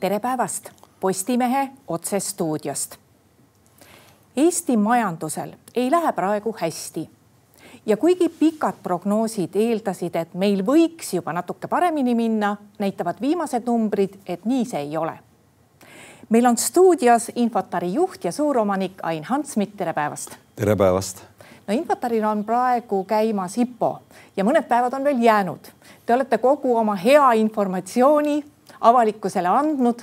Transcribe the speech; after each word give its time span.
tere 0.00 0.20
päevast 0.20 0.70
Postimehe 1.00 1.68
otsestuudiost. 1.88 2.96
Eesti 4.36 4.76
majandusel 4.76 5.52
ei 5.74 5.90
lähe 5.90 6.12
praegu 6.12 6.56
hästi. 6.60 7.10
ja 7.86 7.96
kuigi 7.96 8.28
pikad 8.28 8.74
prognoosid 8.82 9.50
eeldasid, 9.54 10.16
et 10.16 10.34
meil 10.34 10.62
võiks 10.66 11.14
juba 11.14 11.32
natuke 11.32 11.68
paremini 11.68 12.14
minna, 12.14 12.56
näitavad 12.78 13.16
viimased 13.20 13.62
numbrid, 13.66 14.18
et 14.26 14.44
nii 14.44 14.64
see 14.64 14.80
ei 14.80 14.96
ole. 14.96 15.18
meil 16.28 16.46
on 16.46 16.56
stuudios 16.56 17.30
Infotari 17.34 17.94
juht 17.94 18.24
ja 18.24 18.32
suuromanik 18.32 18.92
Ain 19.02 19.24
Hantsmit, 19.24 19.76
tere 19.76 19.92
päevast. 19.92 20.36
tere 20.56 20.76
päevast 20.76 21.29
no 21.66 21.74
Infotaril 21.74 22.24
on 22.24 22.44
praegu 22.44 23.04
käimas 23.04 23.58
IPO 23.58 23.90
ja 24.36 24.44
mõned 24.44 24.66
päevad 24.68 24.94
on 24.96 25.04
veel 25.04 25.22
jäänud. 25.22 25.70
Te 26.06 26.14
olete 26.14 26.38
kogu 26.38 26.76
oma 26.76 26.94
hea 26.94 27.32
informatsiooni 27.32 28.40
avalikkusele 28.80 29.48
andnud. 29.48 30.02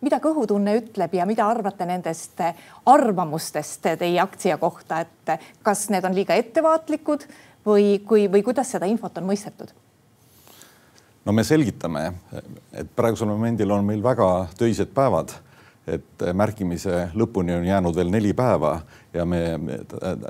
mida 0.00 0.20
kõhutunne 0.22 0.76
ütleb 0.78 1.14
ja 1.14 1.24
mida 1.26 1.48
arvate 1.50 1.86
nendest 1.86 2.38
arvamustest 2.86 3.82
teie 3.98 4.20
aktsia 4.20 4.56
kohta, 4.56 5.00
et 5.00 5.40
kas 5.62 5.88
need 5.90 6.04
on 6.04 6.14
liiga 6.14 6.34
ettevaatlikud 6.38 7.24
või 7.66 7.98
kui, 8.06 8.28
või 8.30 8.44
kuidas 8.46 8.70
seda 8.70 8.86
infot 8.86 9.18
on 9.18 9.26
mõistetud? 9.26 9.74
no 11.24 11.32
me 11.32 11.44
selgitame, 11.44 12.12
et 12.72 12.86
praegusel 12.96 13.26
momendil 13.28 13.70
on 13.70 13.84
meil 13.84 14.02
väga 14.02 14.46
töised 14.58 14.94
päevad 14.94 15.34
et 15.88 16.24
märkimise 16.36 17.08
lõpuni 17.18 17.56
on 17.56 17.66
jäänud 17.66 17.96
veel 17.96 18.10
neli 18.12 18.34
päeva 18.36 18.74
ja 19.14 19.24
me, 19.24 19.40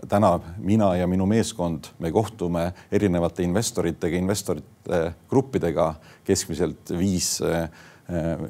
täna 0.08 0.32
mina 0.58 0.94
ja 0.96 1.06
minu 1.10 1.26
meeskond, 1.26 1.92
me 1.98 2.12
kohtume 2.14 2.70
erinevate 2.92 3.42
investoritega, 3.46 4.16
investorite 4.16 5.02
gruppidega 5.30 5.92
keskmiselt 6.28 6.94
viis 6.98 7.38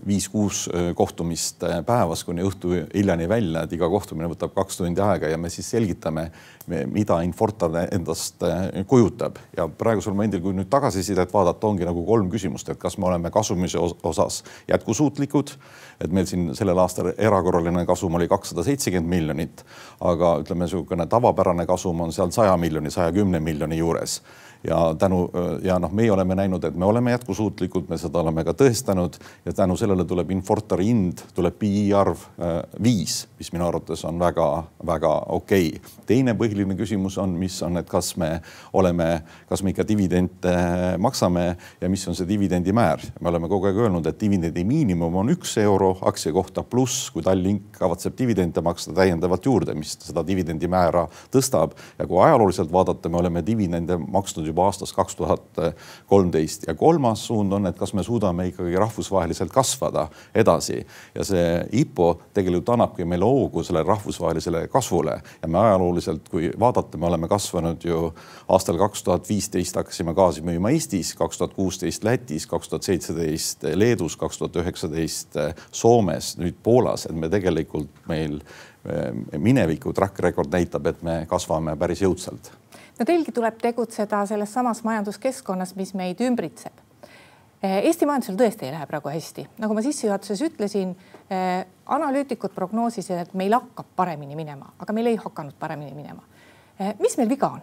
viis-kuus 0.06 0.69
kohtumist 0.95 1.64
päevas 1.86 2.20
kuni 2.25 2.45
õhtu 2.47 2.77
hiljani 2.95 3.27
välja, 3.29 3.64
et 3.64 3.73
iga 3.75 3.89
kohtumine 3.91 4.29
võtab 4.31 4.53
kaks 4.55 4.79
tundi 4.79 5.03
aega 5.03 5.33
ja 5.33 5.39
me 5.41 5.51
siis 5.51 5.67
selgitame, 5.75 6.29
mida 6.86 7.19
Infortar 7.27 7.75
endast 7.91 8.45
kujutab. 8.86 9.41
Ja 9.56 9.67
praegusel 9.69 10.14
momendil, 10.14 10.45
kui 10.45 10.55
nüüd 10.55 10.70
tagasisidet 10.70 11.34
vaadata, 11.34 11.67
ongi 11.67 11.89
nagu 11.89 12.05
kolm 12.06 12.31
küsimust, 12.31 12.70
et 12.70 12.79
kas 12.79 13.01
me 13.03 13.11
oleme 13.11 13.33
kasumise 13.34 13.83
osas 13.83 14.45
jätkusuutlikud, 14.70 15.56
et 16.01 16.13
meil 16.13 16.27
siin 16.31 16.51
sellel 16.55 16.79
aastal 16.79 17.13
erakorraline 17.17 17.85
kasum 17.87 18.15
oli 18.15 18.29
kakssada 18.29 18.65
seitsekümmend 18.67 19.11
miljonit, 19.11 19.65
aga 20.01 20.37
ütleme, 20.43 20.67
niisugune 20.67 21.07
tavapärane 21.11 21.67
kasum 21.67 22.07
on 22.07 22.13
seal 22.15 22.31
saja 22.35 22.57
miljoni, 22.57 22.91
saja 22.95 23.13
kümne 23.13 23.41
miljoni 23.41 23.81
juures 23.81 24.21
ja 24.65 24.95
tänu 24.99 25.31
ja 25.63 25.79
noh, 25.79 25.93
meie 25.93 26.13
oleme 26.13 26.35
näinud, 26.35 26.65
et 26.65 26.77
me 26.77 26.85
oleme 26.85 27.11
jätkusuutlikud, 27.11 27.87
me 27.89 27.99
seda 27.99 28.19
oleme 28.21 28.43
ka 28.45 28.53
tõestanud 28.59 29.19
ja 29.47 29.53
tänu 29.53 29.77
sellele 29.79 30.05
tuleb 30.05 30.31
Infortari 30.35 30.89
hind, 30.89 31.23
tuleb 31.35 31.55
PI 31.59 31.85
arv 31.95 32.25
äh, 32.43 32.59
viis, 32.83 33.21
mis 33.39 33.53
minu 33.55 33.69
arvates 33.69 34.05
on 34.05 34.19
väga-väga 34.19 35.13
okei 35.37 35.69
okay.. 35.77 35.97
teine 36.07 36.35
põhiline 36.39 36.77
küsimus 36.79 37.19
on, 37.23 37.37
mis 37.39 37.61
on, 37.63 37.79
et 37.79 37.89
kas 37.89 38.17
me 38.17 38.41
oleme, 38.73 39.23
kas 39.49 39.63
me 39.63 39.75
ikka 39.75 39.87
dividende 39.89 40.57
maksame 40.99 41.47
ja 41.81 41.91
mis 41.91 42.09
on 42.09 42.19
see 42.19 42.29
dividendi 42.29 42.75
määr. 42.75 43.03
me 43.21 43.31
oleme 43.31 43.49
kogu 43.49 43.71
aeg 43.71 43.79
öelnud, 43.87 44.07
et 44.07 44.21
dividendi 44.21 44.65
miinimum 44.65 45.23
on 45.23 45.35
üks 45.37 45.55
euro 45.63 45.88
aktsia 46.08 46.33
kohta, 46.33 46.62
pluss 46.62 47.08
kui 47.14 47.22
Tallink 47.25 47.70
kavatseb 47.78 48.17
dividende 48.19 48.62
maksta 48.64 48.94
täiendavalt 48.97 49.47
juurde, 49.47 49.75
mis 49.78 49.95
seda 50.03 50.25
dividendi 50.27 50.69
määra 50.70 51.06
tõstab. 51.34 51.75
Ja 51.98 52.06
kui 52.08 52.20
ajalooliselt 52.25 52.72
vaadata, 52.72 53.11
me 53.12 53.20
oleme 53.20 53.42
dividende 53.47 53.98
maksnud 53.98 54.47
juba 54.47 54.69
aastast 54.69 54.97
kaks 54.97 55.19
tuhat 55.19 55.62
kolmteist. 56.11 56.67
Ja 56.69 56.75
kolmas 56.78 57.27
suund 57.28 57.53
on, 57.53 57.69
et 57.70 57.78
kas 57.78 57.95
me 57.97 58.05
suudame 58.06 58.48
ikkagi 58.50 58.77
rahvusvaheliselt 58.78 59.53
kasvada 59.55 60.08
edasi. 60.34 60.80
Ja 61.14 61.27
see 61.27 61.48
IPO 61.83 62.08
tegelikult 62.36 62.74
annabki 62.74 63.07
meile 63.08 63.29
hoogu 63.29 63.64
sellele 63.67 63.89
rahvusvahelisele 63.89 64.67
kasvule. 64.73 65.18
Ja 65.42 65.48
me 65.48 65.58
ajalooliselt, 65.63 66.29
kui 66.29 66.51
vaadata, 66.61 66.98
me 66.98 67.07
oleme 67.11 67.29
kasvanud 67.29 67.84
ju 67.84 68.13
aastal 68.48 68.79
kaks 68.80 69.02
tuhat 69.07 69.29
viisteist 69.29 69.77
hakkasime 69.77 70.14
gaasi 70.17 70.42
müüma 70.46 70.73
Eestis, 70.74 71.14
kaks 71.18 71.39
tuhat 71.39 71.55
kuusteist 71.57 72.05
Lätis, 72.05 72.46
kaks 72.46 72.68
tuhat 72.68 72.86
seitseteist 72.86 73.64
Leedus, 73.74 74.17
kaks 74.17 74.39
tuhat 74.39 74.57
üheksateist 74.63 75.39
Soomes, 75.78 76.34
nüüd 76.40 76.56
Poolas, 76.62 77.06
et 77.06 77.14
me 77.16 77.30
tegelikult 77.30 78.06
meil 78.11 78.40
mineviku 79.39 79.90
track 79.92 80.20
record 80.24 80.52
näitab, 80.55 80.86
et 80.89 81.02
me 81.05 81.18
kasvame 81.28 81.74
päris 81.77 82.00
jõudsalt 82.00 82.48
no 82.98 83.06
teilgi 83.06 83.33
tuleb 83.33 83.58
tegutseda 83.62 84.24
selles 84.27 84.52
samas 84.52 84.83
majanduskeskkonnas, 84.86 85.74
mis 85.78 85.94
meid 85.98 86.20
ümbritseb. 86.24 86.84
Eh, 87.62 87.80
Eesti 87.90 88.06
majandusel 88.06 88.36
tõesti 88.39 88.68
ei 88.68 88.74
lähe 88.74 88.86
praegu 88.86 89.11
hästi, 89.11 89.48
nagu 89.58 89.74
ma 89.74 89.83
sissejuhatuses 89.83 90.42
ütlesin, 90.46 90.94
eh, 91.30 91.64
analüütikud 91.86 92.55
prognoosisid, 92.55 93.16
et 93.18 93.34
meil 93.34 93.55
hakkab 93.55 93.86
paremini 93.96 94.36
minema, 94.36 94.72
aga 94.78 94.92
meil 94.92 95.06
ei 95.06 95.16
hakanud 95.16 95.58
paremini 95.58 95.95
minema. 95.95 96.22
Eh, 96.78 96.95
mis 97.00 97.16
meil 97.18 97.28
viga 97.28 97.50
on? 97.50 97.62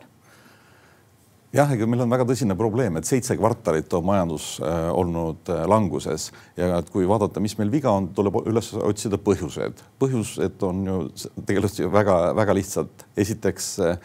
Jah, 1.56 1.72
ega 1.72 1.88
meil 1.88 2.04
on 2.04 2.12
väga 2.12 2.26
tõsine 2.28 2.56
probleem, 2.60 2.98
et 3.00 3.08
seitse 3.08 3.36
kvartalit 3.40 3.94
on 3.96 4.06
majandus 4.08 4.48
äh, 4.60 4.90
olnud 4.92 5.52
äh, 5.54 5.64
languses 5.70 6.30
ja 6.58 6.82
et 6.82 6.92
kui 6.92 7.08
vaadata, 7.08 7.44
mis 7.44 7.56
meil 7.60 7.72
viga 7.74 7.94
on, 7.96 8.10
tuleb 8.16 8.42
üles 8.44 8.74
otsida 8.76 9.20
põhjused. 9.22 9.84
põhjused 10.02 10.68
on 10.68 10.84
ju 10.90 11.00
tegelikult 11.38 11.80
ju 11.80 11.92
väga-väga 11.94 12.56
lihtsad. 12.58 13.06
esiteks 13.18 13.70
äh, 13.80 13.98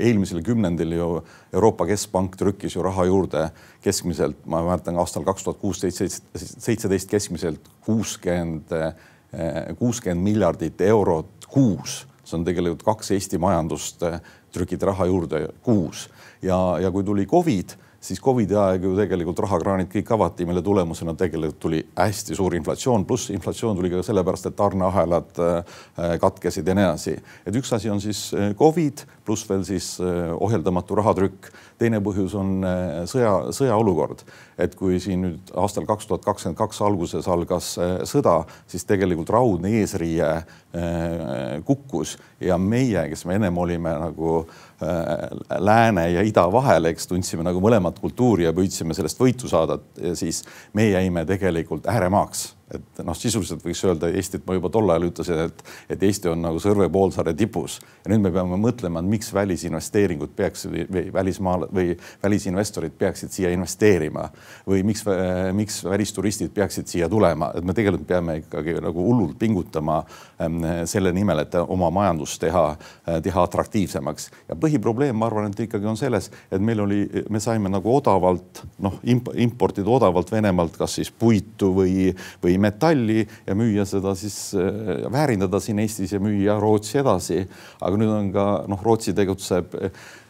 eelmisel 0.00 0.40
kümnendil 0.46 0.94
ju 0.96 1.08
Euroopa 1.52 1.86
Keskpank 1.90 2.38
trükkis 2.40 2.76
ju 2.76 2.84
raha 2.86 3.04
juurde 3.10 3.48
keskmiselt, 3.84 4.46
ma 4.46 4.62
mäletan 4.64 4.96
aastal 4.96 5.26
kaks 5.26 5.44
tuhat 5.44 5.58
kuusteist, 5.60 6.22
seitseteist 6.32 7.10
keskmiselt 7.10 7.68
kuuskümmend, 7.84 8.72
kuuskümmend 9.76 10.24
miljardit 10.24 10.80
eurot 10.80 11.44
kuus. 11.48 12.06
see 12.24 12.38
on 12.38 12.44
tegelikult 12.46 12.86
kaks 12.86 13.10
Eesti 13.10 13.36
majandust 13.42 14.00
trükiti 14.52 14.86
raha 14.86 15.06
juurde 15.08 15.46
kuus. 15.62 16.08
Ja, 16.42 16.78
ja 16.80 16.90
kui 16.90 17.04
tuli 17.04 17.26
Covid 17.26 17.76
siis 18.02 18.20
Covidi 18.20 18.56
aeg 18.58 18.82
ju 18.82 18.92
tegelikult 18.98 19.40
rahakraanid 19.44 19.90
kõik 19.92 20.10
avati, 20.16 20.46
mille 20.48 20.62
tulemusena 20.64 21.14
tegelikult 21.18 21.60
tuli 21.62 21.82
hästi 21.94 22.36
suur 22.36 22.56
inflatsioon, 22.58 23.06
pluss 23.06 23.30
inflatsioon 23.34 23.78
tuli 23.78 23.92
ka 23.92 24.02
sellepärast, 24.06 24.48
et 24.50 24.56
tarneahelad 24.58 25.42
äh, 25.42 25.76
katkesid 26.22 26.66
ja 26.66 26.74
nii 26.76 26.86
edasi. 26.88 27.16
et 27.46 27.58
üks 27.58 27.72
asi 27.76 27.90
on 27.90 28.02
siis 28.02 28.30
äh, 28.34 28.50
Covid 28.58 29.04
pluss 29.24 29.46
veel 29.48 29.62
siis 29.64 29.94
äh, 30.02 30.32
ohjeldamatu 30.34 30.98
rahatrükk. 30.98 31.52
teine 31.78 31.98
põhjus 31.98 32.34
on 32.38 32.62
sõja, 33.10 33.30
sõjaolukord, 33.50 34.20
et 34.58 34.74
kui 34.78 35.00
siin 35.02 35.24
nüüd 35.24 35.48
aastal 35.58 35.86
kaks 35.86 36.06
tuhat 36.06 36.22
kakskümmend 36.22 36.58
kaks 36.58 36.78
alguses 36.86 37.26
algas 37.26 37.72
sõda, 38.06 38.36
siis 38.70 38.86
tegelikult 38.86 39.32
raudne 39.34 39.72
eesriie 39.80 40.28
kukkus 41.66 42.14
ja 42.40 42.58
meie, 42.58 43.02
kes 43.10 43.26
me 43.26 43.34
ennem 43.34 43.58
olime 43.58 43.96
nagu 43.98 44.44
lääne 45.58 46.08
ja 46.10 46.24
ida 46.26 46.46
vahel, 46.52 46.90
eks 46.92 47.06
tundsime 47.10 47.46
nagu 47.46 47.60
mõlemat 47.62 48.00
kultuuri 48.02 48.48
ja 48.48 48.54
püüdsime 48.56 48.96
sellest 48.96 49.20
võitu 49.20 49.50
saada, 49.50 49.78
siis 50.18 50.42
me 50.74 50.88
jäime 50.90 51.24
tegelikult 51.28 51.86
ääremaaks 51.90 52.48
et 52.74 53.02
noh, 53.04 53.16
sisuliselt 53.16 53.64
võiks 53.64 53.82
öelda 53.86 54.10
Eestit, 54.12 54.44
ma 54.46 54.56
juba 54.56 54.70
tol 54.72 54.90
ajal 54.90 55.08
ütlesin, 55.10 55.42
et, 55.48 55.62
et 55.92 56.02
Eesti 56.08 56.30
on 56.32 56.42
nagu 56.44 56.60
Sõrve 56.62 56.88
poolsaare 56.92 57.34
tipus. 57.36 57.78
Ja 58.04 58.12
nüüd 58.12 58.24
me 58.24 58.32
peame 58.34 58.58
mõtlema, 58.60 59.02
miks 59.04 59.32
välisinvesteeringud 59.34 60.34
peaksid 60.36 60.74
või 60.92 61.04
välismaal 61.14 61.66
või 61.72 61.96
välisinvestorid 62.22 62.96
peaksid 62.98 63.32
siia 63.34 63.52
investeerima 63.54 64.28
või 64.68 64.82
miks, 64.86 65.04
miks 65.56 65.82
välisturistid 65.84 66.52
peaksid 66.54 66.88
siia 66.90 67.08
tulema, 67.12 67.52
et 67.56 67.64
me 67.64 67.74
tegelikult 67.76 68.08
peame 68.08 68.38
ikkagi 68.42 68.76
nagu 68.82 69.06
hullult 69.06 69.38
pingutama 69.38 70.00
ähm, 70.40 70.60
selle 70.88 71.12
nimel, 71.14 71.44
et 71.44 71.54
oma 71.62 71.90
majandust 71.94 72.40
teha, 72.42 72.64
teha 73.22 73.46
atraktiivsemaks. 73.48 74.30
Ja 74.48 74.56
põhiprobleem, 74.58 75.16
ma 75.18 75.28
arvan, 75.28 75.50
et 75.50 75.64
ikkagi 75.66 75.88
on 75.88 75.98
selles, 76.00 76.30
et 76.50 76.62
meil 76.62 76.82
oli, 76.84 77.02
me 77.30 77.40
saime 77.42 77.70
nagu 77.72 77.96
odavalt 77.96 78.62
noh 78.82 78.98
imp, 79.02 79.32
importida 79.42 79.90
odavalt 79.90 80.32
Venemaalt, 80.32 80.76
kas 80.78 80.96
siis 80.98 81.10
puitu 81.10 81.72
või, 81.76 82.10
või 82.42 82.56
metalli 82.62 83.22
ja 83.46 83.56
müüa 83.58 83.84
seda 83.88 84.14
siis, 84.18 84.36
äh, 84.54 85.04
väärindada 85.12 85.60
siin 85.60 85.82
Eestis 85.82 86.14
ja 86.14 86.20
müüa 86.22 86.58
Rootsi 86.60 86.98
edasi. 87.02 87.46
aga 87.80 88.00
nüüd 88.00 88.12
on 88.12 88.32
ka 88.34 88.48
noh, 88.70 88.82
Rootsi 88.82 89.14
tegutseb 89.16 89.74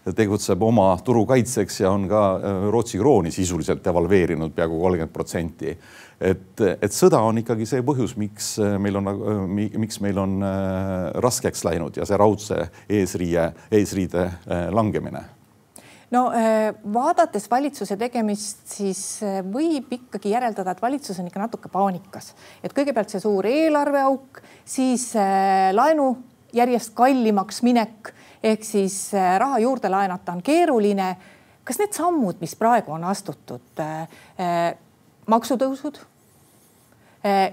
tegutseb 0.02 0.62
oma 0.66 0.96
turu 1.06 1.22
kaitseks 1.30 1.76
ja 1.84 1.92
on 1.94 2.08
ka 2.10 2.22
äh, 2.36 2.62
Rootsi 2.74 2.98
krooni 2.98 3.30
sisuliselt 3.34 3.84
devalveerinud 3.84 4.54
peaaegu 4.56 4.80
kolmkümmend 4.80 5.12
protsenti. 5.14 5.76
et, 6.22 6.60
et 6.60 6.92
sõda 6.94 7.18
on 7.26 7.38
ikkagi 7.42 7.66
see 7.66 7.82
põhjus, 7.82 8.16
miks 8.16 8.54
äh, 8.62 8.78
meil 8.78 8.98
on, 9.00 9.12
miks 9.52 10.00
meil 10.00 10.18
on 10.22 10.40
raskeks 11.22 11.64
läinud 11.66 11.96
ja 11.96 12.06
see 12.06 12.18
raudse 12.18 12.66
eesriie, 12.88 13.50
eesriide 13.70 14.30
langemine 14.70 15.24
no 16.12 16.26
äh, 16.32 16.74
vaadates 16.94 17.48
valitsuse 17.50 17.96
tegemist, 18.00 18.66
siis 18.68 19.00
äh, 19.24 19.40
võib 19.44 19.92
ikkagi 19.96 20.34
järeldada, 20.34 20.74
et 20.74 20.82
valitsus 20.82 21.18
on 21.20 21.28
ikka 21.30 21.42
natuke 21.42 21.72
paanikas, 21.72 22.32
et 22.62 22.74
kõigepealt 22.76 23.12
see 23.12 23.22
suur 23.22 23.48
eelarveauk, 23.48 24.42
siis 24.64 25.10
äh, 25.16 25.70
laenu 25.74 26.14
järjest 26.52 26.92
kallimaks 26.96 27.62
minek 27.64 28.12
ehk 28.44 28.64
siis 28.66 28.96
raha 29.14 29.60
juurde 29.62 29.88
laenata 29.88 30.34
on 30.34 30.42
keeruline. 30.44 31.14
kas 31.64 31.78
need 31.78 31.94
sammud, 31.94 32.40
mis 32.42 32.56
praegu 32.58 32.90
on 32.92 33.04
astutud, 33.06 33.80
maksutõusud, 35.30 36.00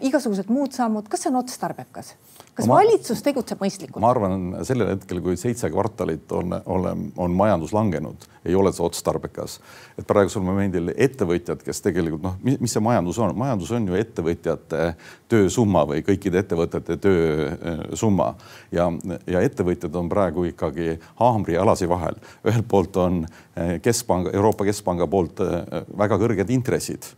igasugused 0.02 0.50
muud 0.50 0.74
sammud, 0.74 1.06
kas 1.08 1.22
see 1.24 1.30
on 1.30 1.38
otstarbekas? 1.44 2.16
Kas 2.60 2.68
ma, 2.70 2.80
valitsus 2.82 3.24
tegutseb 3.26 3.62
mõistlikult? 3.64 4.02
ma 4.04 4.12
arvan, 4.14 4.50
sellel 4.68 4.94
hetkel, 4.94 5.22
kui 5.24 5.40
seitse 5.40 5.70
kvartalit 5.72 6.32
on, 6.36 6.58
on, 6.66 7.08
on 7.18 7.38
majandus 7.38 7.74
langenud, 7.76 8.28
ei 8.48 8.56
ole 8.56 8.72
see 8.76 8.86
otstarbekas. 8.86 9.60
et 10.00 10.08
praegusel 10.08 10.44
momendil 10.44 10.92
ettevõtjad, 10.96 11.64
kes 11.66 11.84
tegelikult 11.86 12.26
noh, 12.26 12.38
mis 12.44 12.74
see 12.74 12.84
majandus 12.84 13.20
on, 13.24 13.36
majandus 13.38 13.72
on 13.76 13.88
ju 13.90 14.00
ettevõtjate 14.00 14.94
töösumma 15.30 15.86
või 15.90 16.04
kõikide 16.06 16.42
ettevõtete 16.44 16.98
töösumma 17.04 18.34
ja, 18.76 18.90
ja 19.30 19.44
ettevõtjad 19.46 19.96
on 20.00 20.10
praegu 20.12 20.48
ikkagi 20.50 20.98
haamri 21.22 21.56
ja 21.58 21.64
alasi 21.66 21.90
vahel. 21.90 22.18
ühelt 22.48 22.68
poolt 22.68 22.98
on 22.98 23.24
eh, 23.56 23.78
keskpanga, 23.84 24.34
Euroopa 24.34 24.68
Keskpanga 24.68 25.08
poolt 25.08 25.44
eh, 25.46 25.84
väga 25.98 26.20
kõrged 26.20 26.54
intressid. 26.54 27.14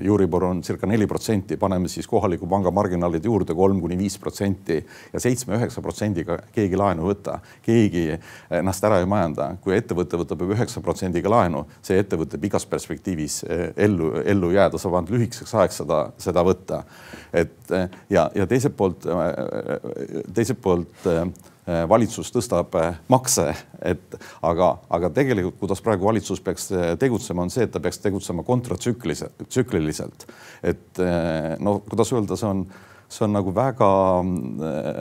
Euribor 0.00 0.46
on 0.48 0.62
circa 0.64 0.88
neli 0.88 1.04
protsenti, 1.06 1.58
paneme 1.60 1.88
siis 1.88 2.06
kohaliku 2.08 2.46
panga 2.48 2.70
marginaalid 2.72 3.24
juurde 3.24 3.54
kolm 3.54 3.82
kuni 3.82 3.98
viis 3.98 4.16
protsenti 4.18 4.79
ja 5.12 5.20
seitsme-üheksa 5.22 5.82
protsendiga 5.84 6.38
keegi 6.54 6.78
laenu 6.78 7.04
ei 7.04 7.10
võta, 7.14 7.38
keegi 7.64 8.04
ennast 8.60 8.84
ära 8.86 9.00
ei 9.00 9.08
majanda. 9.08 9.50
kui 9.62 9.76
ettevõte 9.76 10.18
võtab 10.20 10.42
juba 10.44 10.56
üheksa 10.56 10.82
protsendiga 10.84 11.30
laenu, 11.32 11.64
see 11.82 12.00
ettevõte 12.00 12.40
pikas 12.40 12.66
perspektiivis 12.70 13.42
eh, 13.48 13.66
ellu, 13.86 14.12
ellu 14.24 14.50
jääda, 14.54 14.80
saab 14.80 14.98
ainult 14.98 15.14
lühikeseks 15.14 15.54
ajaks 15.54 15.80
seda, 15.82 16.00
seda 16.18 16.44
võtta. 16.46 16.82
et 17.32 17.72
eh, 17.76 17.88
ja, 18.10 18.28
ja 18.34 18.46
teiselt 18.50 18.76
poolt, 18.76 19.06
eh, 19.06 20.28
teiselt 20.34 20.60
poolt 20.62 21.08
valitsus 21.88 22.32
tõstab 22.34 22.72
makse, 23.12 23.44
et 23.86 24.14
aga, 24.42 24.70
aga 24.90 25.10
tegelikult, 25.14 25.58
kuidas 25.60 25.82
praegu 25.84 26.08
valitsus 26.08 26.40
peaks 26.42 26.66
tegutsema, 26.98 27.44
on 27.44 27.52
see, 27.52 27.68
et 27.68 27.70
ta 27.70 27.78
peaks 27.84 28.00
tegutsema 28.02 28.42
kontratsükliliselt, 28.42 29.44
tsükliliselt. 29.46 30.26
et 30.66 31.02
no 31.62 31.76
kuidas 31.86 32.10
öelda, 32.16 32.38
see 32.40 32.48
on 32.48 32.64
see 33.10 33.24
on 33.26 33.32
nagu 33.34 33.50
väga 33.54 33.88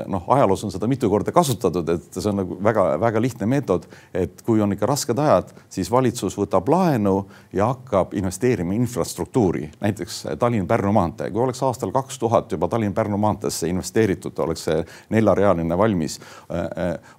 noh, 0.09 0.23
ajaloos 0.33 0.63
on 0.65 0.73
seda 0.73 0.88
mitu 0.89 1.09
korda 1.11 1.33
kasutatud, 1.35 1.89
et 1.94 2.07
see 2.17 2.29
on 2.31 2.41
nagu 2.41 2.57
väga-väga 2.65 3.21
lihtne 3.21 3.47
meetod, 3.50 3.85
et 4.13 4.41
kui 4.45 4.61
on 4.65 4.73
ikka 4.73 4.89
rasked 4.89 5.19
ajad, 5.21 5.53
siis 5.69 5.91
valitsus 5.94 6.38
võtab 6.39 6.69
laenu 6.73 7.13
ja 7.53 7.69
hakkab 7.69 8.15
investeerima 8.17 8.73
infrastruktuuri, 8.77 9.69
näiteks 9.83 10.23
Tallinn-Pärnu 10.41 10.94
maantee, 10.95 11.29
kui 11.29 11.44
oleks 11.44 11.61
aastal 11.65 11.94
kaks 11.95 12.19
tuhat 12.19 12.51
juba 12.51 12.67
Tallinn-Pärnu 12.71 13.19
maanteesse 13.21 13.69
investeeritud, 13.69 14.33
oleks 14.41 14.65
see 14.69 14.81
neljarealine 15.13 15.77
valmis, 15.77 16.17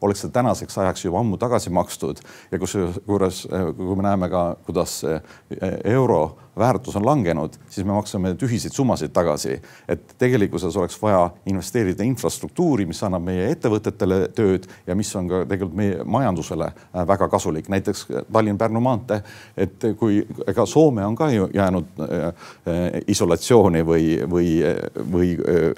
oleks 0.03 0.27
see 0.27 0.35
tänaseks 0.35 0.79
ajaks 0.83 1.07
juba 1.07 1.23
ammu 1.23 1.39
tagasi 1.41 1.71
makstud. 1.71 2.21
Ja 2.51 2.59
kusjuures, 2.59 3.45
kui 3.77 3.97
me 3.97 4.07
näeme 4.07 4.31
ka, 4.33 4.45
kuidas 4.67 5.01
euro 5.85 6.23
väärtus 6.59 6.97
on 6.97 7.07
langenud, 7.07 7.55
siis 7.69 7.87
me 7.87 7.93
maksame 7.93 8.35
tühiseid 8.35 8.75
summasid 8.75 9.13
tagasi. 9.13 9.61
et 9.89 10.15
tegelikkuses 10.19 10.77
oleks 10.77 11.03
vaja 11.03 11.31
investeerida 11.47 12.05
infrastruktuuri, 12.05 12.87
mis 12.87 13.03
annab 13.03 13.23
meie 13.25 13.51
ettevõtetele 13.53 14.29
tööd 14.35 14.67
ja 14.87 14.95
mis 14.95 15.15
on 15.17 15.29
ka 15.29 15.45
tegelikult 15.49 15.77
meie 15.77 16.05
majandusele 16.05 16.67
äh, 16.67 17.07
väga 17.07 17.29
kasulik, 17.29 17.69
näiteks 17.69 18.07
Tallinn-Pärnu 18.33 18.81
maantee. 18.81 19.23
et 19.57 19.87
kui 19.99 20.27
ega 20.47 20.67
Soome 20.67 21.05
on 21.07 21.17
ka 21.17 21.31
ju 21.31 21.49
jäänud 21.55 21.87
äh, 22.01 22.27
äh 22.67 23.01
isolatsiooni 23.07 23.83
või, 23.87 24.05
või, 24.31 24.49
või 25.13 25.31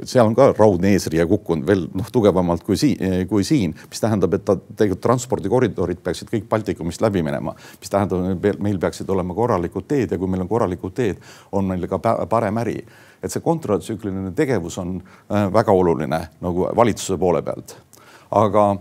seal 0.05 0.27
on 0.27 0.35
ka 0.35 0.53
raudne 0.59 0.93
eesriie 0.93 1.27
kukkunud 1.27 1.67
veel 1.67 1.87
noh, 1.95 2.11
tugevamalt 2.13 2.63
kui 2.65 2.77
siin, 2.77 3.27
kui 3.29 3.45
siin, 3.45 3.75
mis 3.91 4.01
tähendab, 4.01 4.35
et 4.35 4.45
ta 4.45 4.57
tegelikult 4.57 5.03
transpordikoridorid 5.03 6.03
peaksid 6.03 6.31
kõik 6.33 6.49
Baltikumist 6.49 7.03
läbi 7.05 7.23
minema, 7.23 7.55
mis 7.81 7.91
tähendab, 7.91 8.45
meil 8.63 8.79
peaksid 8.83 9.11
olema 9.11 9.35
korralikud 9.35 9.87
teed 9.89 10.13
ja 10.13 10.19
kui 10.19 10.31
meil 10.31 10.45
on 10.45 10.49
korralikud 10.49 10.62
teed, 10.95 11.17
on 11.53 11.65
meil 11.65 11.89
ka 11.89 11.99
parem 12.27 12.59
äri 12.59 12.83
et 13.23 13.33
see 13.33 13.43
kontratsükliline 13.43 14.33
tegevus 14.37 14.79
on 14.83 14.97
äh, 14.99 15.47
väga 15.53 15.73
oluline 15.73 16.21
nagu 16.41 16.69
valitsuse 16.77 17.19
poole 17.19 17.43
pealt. 17.43 17.77
aga 18.31 18.77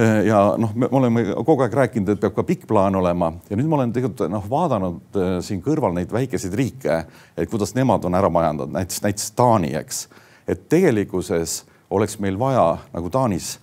äh, 0.00 0.26
ja 0.26 0.42
noh, 0.58 0.74
me 0.74 0.88
oleme 0.90 1.24
kogu 1.44 1.62
aeg 1.62 1.74
rääkinud, 1.74 2.08
et 2.08 2.20
peab 2.20 2.34
ka 2.34 2.44
pikk 2.46 2.66
plaan 2.68 2.96
olema 2.96 3.32
ja 3.50 3.56
nüüd 3.56 3.68
ma 3.68 3.80
olen 3.80 3.92
tegelikult 3.92 4.30
noh, 4.32 4.46
vaadanud 4.50 5.16
äh, 5.16 5.32
siin 5.44 5.62
kõrval 5.62 5.94
neid 5.96 6.12
väikeseid 6.12 6.56
riike, 6.56 7.02
et 7.36 7.50
kuidas 7.50 7.74
nemad 7.76 8.04
on 8.04 8.16
ära 8.16 8.32
majandanud, 8.32 8.72
näiteks, 8.78 9.02
näiteks 9.04 9.32
Taani, 9.36 9.74
eks. 9.82 10.06
et 10.48 10.68
tegelikkuses 10.68 11.64
oleks 11.90 12.18
meil 12.18 12.38
vaja 12.38 12.78
nagu 12.94 13.10
Taanis 13.10 13.58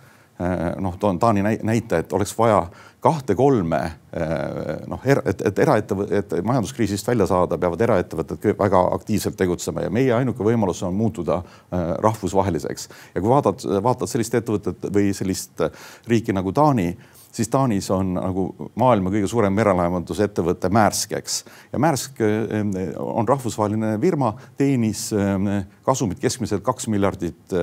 noh, 0.77 0.93
toon 1.01 1.17
Taani 1.17 1.41
näite, 1.41 1.97
et 1.97 2.11
oleks 2.13 2.35
vaja 2.37 2.59
kahte-kolme 3.07 3.79
eh, 4.11 4.85
noh, 4.89 5.03
et, 5.07 5.41
et 5.49 5.59
eraettevõtted, 5.63 6.15
et 6.17 6.45
majanduskriisist 6.45 7.07
välja 7.07 7.27
saada, 7.29 7.59
peavad 7.61 7.83
eraettevõtted 7.85 8.49
väga 8.59 8.81
aktiivselt 8.97 9.37
tegutsema 9.39 9.85
ja 9.85 9.91
meie 9.93 10.11
ainuke 10.15 10.43
võimalus 10.45 10.83
on 10.87 10.95
muutuda 10.97 11.39
eh, 11.41 11.93
rahvusvaheliseks. 12.03 12.89
ja 13.15 13.21
kui 13.21 13.31
vaatad, 13.31 13.63
vaatad 13.83 14.11
sellist 14.11 14.35
ettevõtet 14.39 14.89
või 14.93 15.13
sellist 15.15 15.63
riiki 16.07 16.35
nagu 16.35 16.51
Taani, 16.55 16.89
siis 17.31 17.51
Taanis 17.53 17.87
on 17.95 18.15
nagu 18.17 18.47
maailma 18.79 19.13
kõige 19.13 19.29
suurem 19.31 19.55
merelaevandusettevõte 19.55 20.71
Maersk, 20.73 21.15
eks. 21.21 21.39
ja 21.71 21.81
Maersk 21.83 22.21
eh, 22.25 22.59
on 22.99 23.29
rahvusvaheline 23.29 23.95
firma, 24.03 24.33
teenis 24.59 25.07
kasumit 25.85 26.19
keskmiselt 26.19 26.65
kaks 26.65 26.89
miljardit 26.91 27.55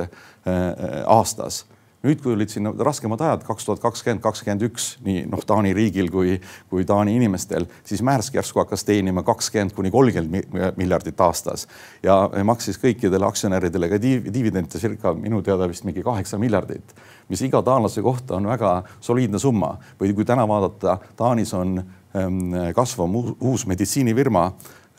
aastas 1.10 1.64
nüüd, 2.04 2.20
kui 2.22 2.34
olid 2.34 2.52
siin 2.52 2.68
raskemad 2.84 3.22
ajad, 3.24 3.44
kaks 3.46 3.66
tuhat 3.66 3.80
kakskümmend, 3.82 4.22
kakskümmend 4.24 4.64
üks, 4.68 4.88
nii 5.04 5.24
noh, 5.30 5.40
Taani 5.46 5.72
riigil 5.76 6.10
kui, 6.12 6.36
kui 6.70 6.84
Taani 6.88 7.16
inimestel, 7.16 7.66
siis 7.86 8.02
Maersk 8.04 8.36
järsku 8.38 8.60
hakkas 8.62 8.84
teenima 8.84 9.24
kakskümmend 9.26 9.74
kuni 9.76 9.92
kolmkümmend 9.94 10.76
miljardit 10.78 11.20
aastas 11.24 11.66
ja 12.04 12.18
maksis 12.44 12.78
kõikidele 12.82 13.28
aktsionäridele 13.28 13.88
ka 13.92 14.00
dividende 14.04 14.80
circa 14.80 15.14
minu 15.16 15.40
teada 15.44 15.68
vist 15.70 15.86
mingi 15.88 16.04
kaheksa 16.04 16.38
miljardit, 16.40 16.94
mis 17.32 17.42
iga 17.46 17.62
taanlase 17.64 18.04
kohta 18.04 18.36
on 18.38 18.48
väga 18.52 18.76
soliidne 19.00 19.40
summa. 19.40 19.74
või 20.00 20.14
kui 20.14 20.24
täna 20.24 20.46
vaadata, 20.48 20.98
Taanis 21.16 21.54
on 21.54 21.78
ähm, 21.78 22.52
kasvav 22.74 23.10
uus 23.40 23.66
meditsiinifirma 23.66 24.44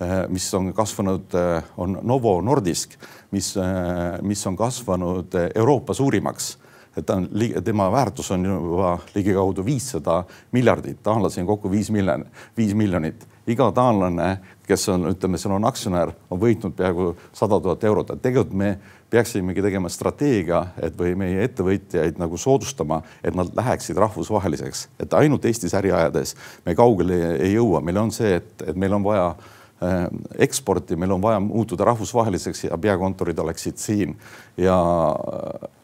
äh, 0.02 0.28
mis 0.30 0.54
on 0.54 0.74
kasvanud, 0.74 1.34
äh, 1.34 1.64
on 1.78 2.00
Novo 2.02 2.42
Nordisk, 2.42 2.98
mis, 3.32 3.56
äh, 3.58 4.22
mis 4.22 4.48
on 4.48 4.56
kasvanud 4.58 5.34
Euroopa 5.56 5.94
suurimaks 5.94 6.65
et 6.98 7.06
ta 7.06 7.20
on, 7.20 7.30
tema 7.64 7.90
väärtus 7.92 8.32
on 8.32 8.46
juba 8.46 8.98
ligikaudu 9.16 9.66
viissada 9.66 10.24
miljardit, 10.52 11.02
taanlasi 11.04 11.42
on 11.42 11.48
kokku 11.48 11.72
viis 11.72 11.92
miljonit, 11.92 12.28
viis 12.58 12.76
miljonit. 12.76 13.28
iga 13.48 13.68
taanlane, 13.72 14.40
kes 14.66 14.88
on, 14.90 15.04
ütleme, 15.12 15.38
seal 15.38 15.54
on 15.54 15.66
aktsionär, 15.70 16.10
on 16.34 16.40
võitnud 16.42 16.74
peaaegu 16.74 17.12
sada 17.34 17.60
tuhat 17.62 17.84
eurot, 17.84 18.16
et 18.16 18.22
tegelikult 18.24 18.56
me 18.58 18.70
peaksimegi 19.10 19.62
tegema 19.62 19.90
strateegia, 19.90 20.64
et 20.82 20.98
või 20.98 21.14
meie 21.16 21.44
ettevõtjaid 21.46 22.18
nagu 22.18 22.40
soodustama, 22.42 23.04
et 23.24 23.36
nad 23.38 23.52
läheksid 23.56 23.98
rahvusvaheliseks, 24.02 24.88
et 25.00 25.14
ainult 25.14 25.46
Eestis 25.46 25.78
äri 25.78 25.94
ajades 25.94 26.34
me 26.66 26.74
kaugele 26.76 27.36
ei 27.36 27.54
jõua, 27.54 27.84
meil 27.86 28.02
on 28.02 28.12
see, 28.16 28.40
et, 28.42 28.66
et 28.66 28.76
meil 28.76 28.98
on 28.98 29.06
vaja 29.06 29.30
eksporti, 30.48 30.96
meil 31.00 31.16
on 31.16 31.24
vaja 31.24 31.40
muutuda 31.40 31.86
rahvusvaheliseks 31.92 32.64
ja 32.70 32.78
peakontorid 32.78 33.40
oleksid 33.40 33.78
siin 33.82 34.16
ja, 34.58 34.78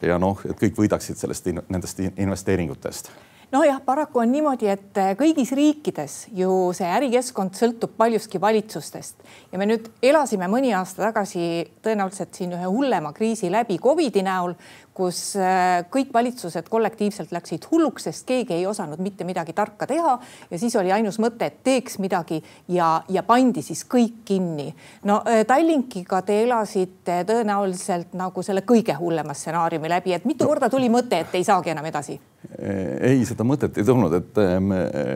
ja 0.02 0.18
noh, 0.22 0.40
et 0.48 0.58
kõik 0.58 0.78
võidaksid 0.84 1.20
sellest, 1.20 1.52
nendest 1.68 2.00
investeeringutest. 2.16 3.12
Nojah, 3.52 3.82
paraku 3.84 4.22
on 4.22 4.30
niimoodi, 4.32 4.64
et 4.72 4.98
kõigis 5.20 5.50
riikides 5.52 6.12
ju 6.32 6.70
see 6.72 6.86
ärikeskkond 6.88 7.52
sõltub 7.52 7.92
paljuski 8.00 8.40
valitsustest. 8.40 9.18
Ja 9.52 9.60
me 9.60 9.66
nüüd 9.68 9.90
elasime 10.00 10.48
mõni 10.48 10.70
aasta 10.72 11.10
tagasi 11.10 11.66
tõenäoliselt 11.84 12.32
siin 12.32 12.54
ühe 12.56 12.70
hullema 12.72 13.12
kriisi 13.12 13.50
läbi 13.52 13.76
Covidi 13.76 14.24
näol, 14.24 14.54
kus 14.94 15.36
äh, 15.40 15.84
kõik 15.92 16.12
valitsused 16.14 16.68
kollektiivselt 16.70 17.32
läksid 17.32 17.66
hulluks, 17.70 18.06
sest 18.08 18.26
keegi 18.28 18.58
ei 18.58 18.66
osanud 18.68 19.00
mitte 19.00 19.24
midagi 19.24 19.54
tarka 19.56 19.86
teha 19.88 20.18
ja 20.50 20.60
siis 20.60 20.76
oli 20.76 20.92
ainus 20.92 21.18
mõte, 21.22 21.48
et 21.48 21.62
teeks 21.64 21.98
midagi 22.02 22.42
ja, 22.72 22.90
ja 23.08 23.22
pandi 23.26 23.64
siis 23.64 23.84
kõik 23.88 24.20
kinni. 24.28 24.68
no 25.08 25.22
äh, 25.26 25.46
Tallinkiga 25.48 26.22
te 26.26 26.42
elasite 26.42 27.22
tõenäoliselt 27.28 28.12
nagu 28.18 28.44
selle 28.44 28.66
kõige 28.68 28.96
hullema 29.00 29.34
stsenaariumi 29.34 29.92
läbi, 29.92 30.12
et 30.16 30.28
mitu 30.28 30.44
no. 30.44 30.52
korda 30.52 30.68
tuli 30.72 30.92
mõte, 30.92 31.24
et 31.24 31.40
ei 31.40 31.44
saagi 31.44 31.72
enam 31.72 31.88
edasi? 31.88 32.20
ei, 32.52 33.22
seda 33.24 33.44
mõtet 33.46 33.76
ei 33.78 33.86
tulnud, 33.86 34.12
et 34.18 34.38
ähm, 34.42 34.72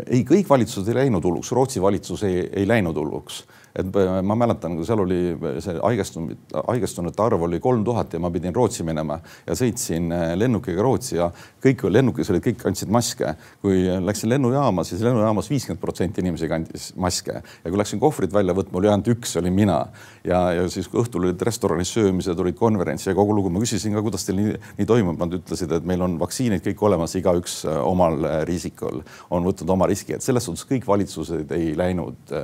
ei, 0.07 0.23
kõik 0.25 0.47
valitsused 0.49 0.89
ei 0.89 1.03
läinud 1.03 1.25
hulluks, 1.27 1.51
Rootsi 1.53 1.83
valitsus 1.83 2.23
ei, 2.25 2.45
ei 2.55 2.69
läinud 2.69 2.97
hulluks 2.97 3.43
et 3.77 3.99
äh, 4.01 4.21
ma 4.23 4.37
mäletan, 4.39 4.79
seal 4.87 5.03
oli 5.05 5.21
see 5.65 5.77
haigestunud, 5.77 6.37
haigestunute 6.67 7.23
arv 7.23 7.47
oli 7.47 7.61
kolm 7.63 7.85
tuhat 7.85 8.17
ja 8.17 8.21
ma 8.23 8.31
pidin 8.35 8.55
Rootsi 8.57 8.87
minema 8.87 9.19
ja 9.47 9.57
sõitsin 9.59 10.11
lennukiga 10.39 10.85
Rootsi 10.85 11.19
ja 11.19 11.31
kõik 11.65 11.87
lennukis 11.91 12.31
olid, 12.33 12.45
kõik 12.45 12.61
kandsid 12.63 12.93
maske. 12.93 13.35
kui 13.63 13.85
läksin 14.03 14.31
lennujaama, 14.31 14.85
siis 14.85 15.03
lennujaamas 15.05 15.51
viiskümmend 15.51 15.81
protsenti 15.81 16.23
inimesi 16.25 16.49
kandis 16.49 16.89
maske 16.97 17.41
ja 17.41 17.71
kui 17.71 17.79
läksin 17.79 18.01
kohvrit 18.01 18.33
välja 18.33 18.55
võtma, 18.57 18.81
oli 18.81 18.91
ainult 18.91 19.11
üks, 19.17 19.37
olin 19.41 19.55
mina. 19.55 19.79
ja, 20.25 20.41
ja 20.57 20.69
siis 20.73 20.89
kui 20.89 21.01
õhtul 21.03 21.27
olid 21.27 21.43
restoranis 21.43 21.93
söömised, 21.95 22.39
olid 22.39 22.57
konverents 22.59 23.07
ja 23.07 23.15
kogu 23.15 23.35
lugu, 23.37 23.51
ma 23.53 23.63
küsisin 23.63 23.97
ka, 23.97 24.03
kuidas 24.05 24.27
teil 24.27 24.41
nii, 24.41 24.57
nii 24.81 24.89
toimub, 24.89 25.19
nad 25.21 25.37
ütlesid, 25.39 25.73
et 25.77 25.87
meil 25.89 26.03
on 26.07 26.19
vaktsiinid 26.21 26.65
kõik 26.65 26.87
olemas, 26.89 27.17
igaüks 27.19 27.63
omal 27.67 28.25
riisikul 28.49 29.03
on 29.31 29.47
võtnud 29.47 29.71
oma 29.77 29.89
riski, 29.91 30.17
et 30.17 30.25
selles 30.25 30.47
suhtes 30.47 30.67
kõik 30.69 30.87
valitsused 30.89 31.53
ei 31.57 31.73
läinud, 31.79 32.37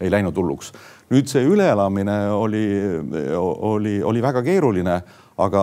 ei 0.00 0.10
läinud 0.10 0.36
hulluks. 0.36 0.72
nüüd 1.10 1.28
see 1.30 1.44
üleelamine 1.46 2.16
oli, 2.32 2.64
oli, 3.36 4.02
oli 4.02 4.22
väga 4.22 4.42
keeruline 4.42 5.02
aga, 5.40 5.62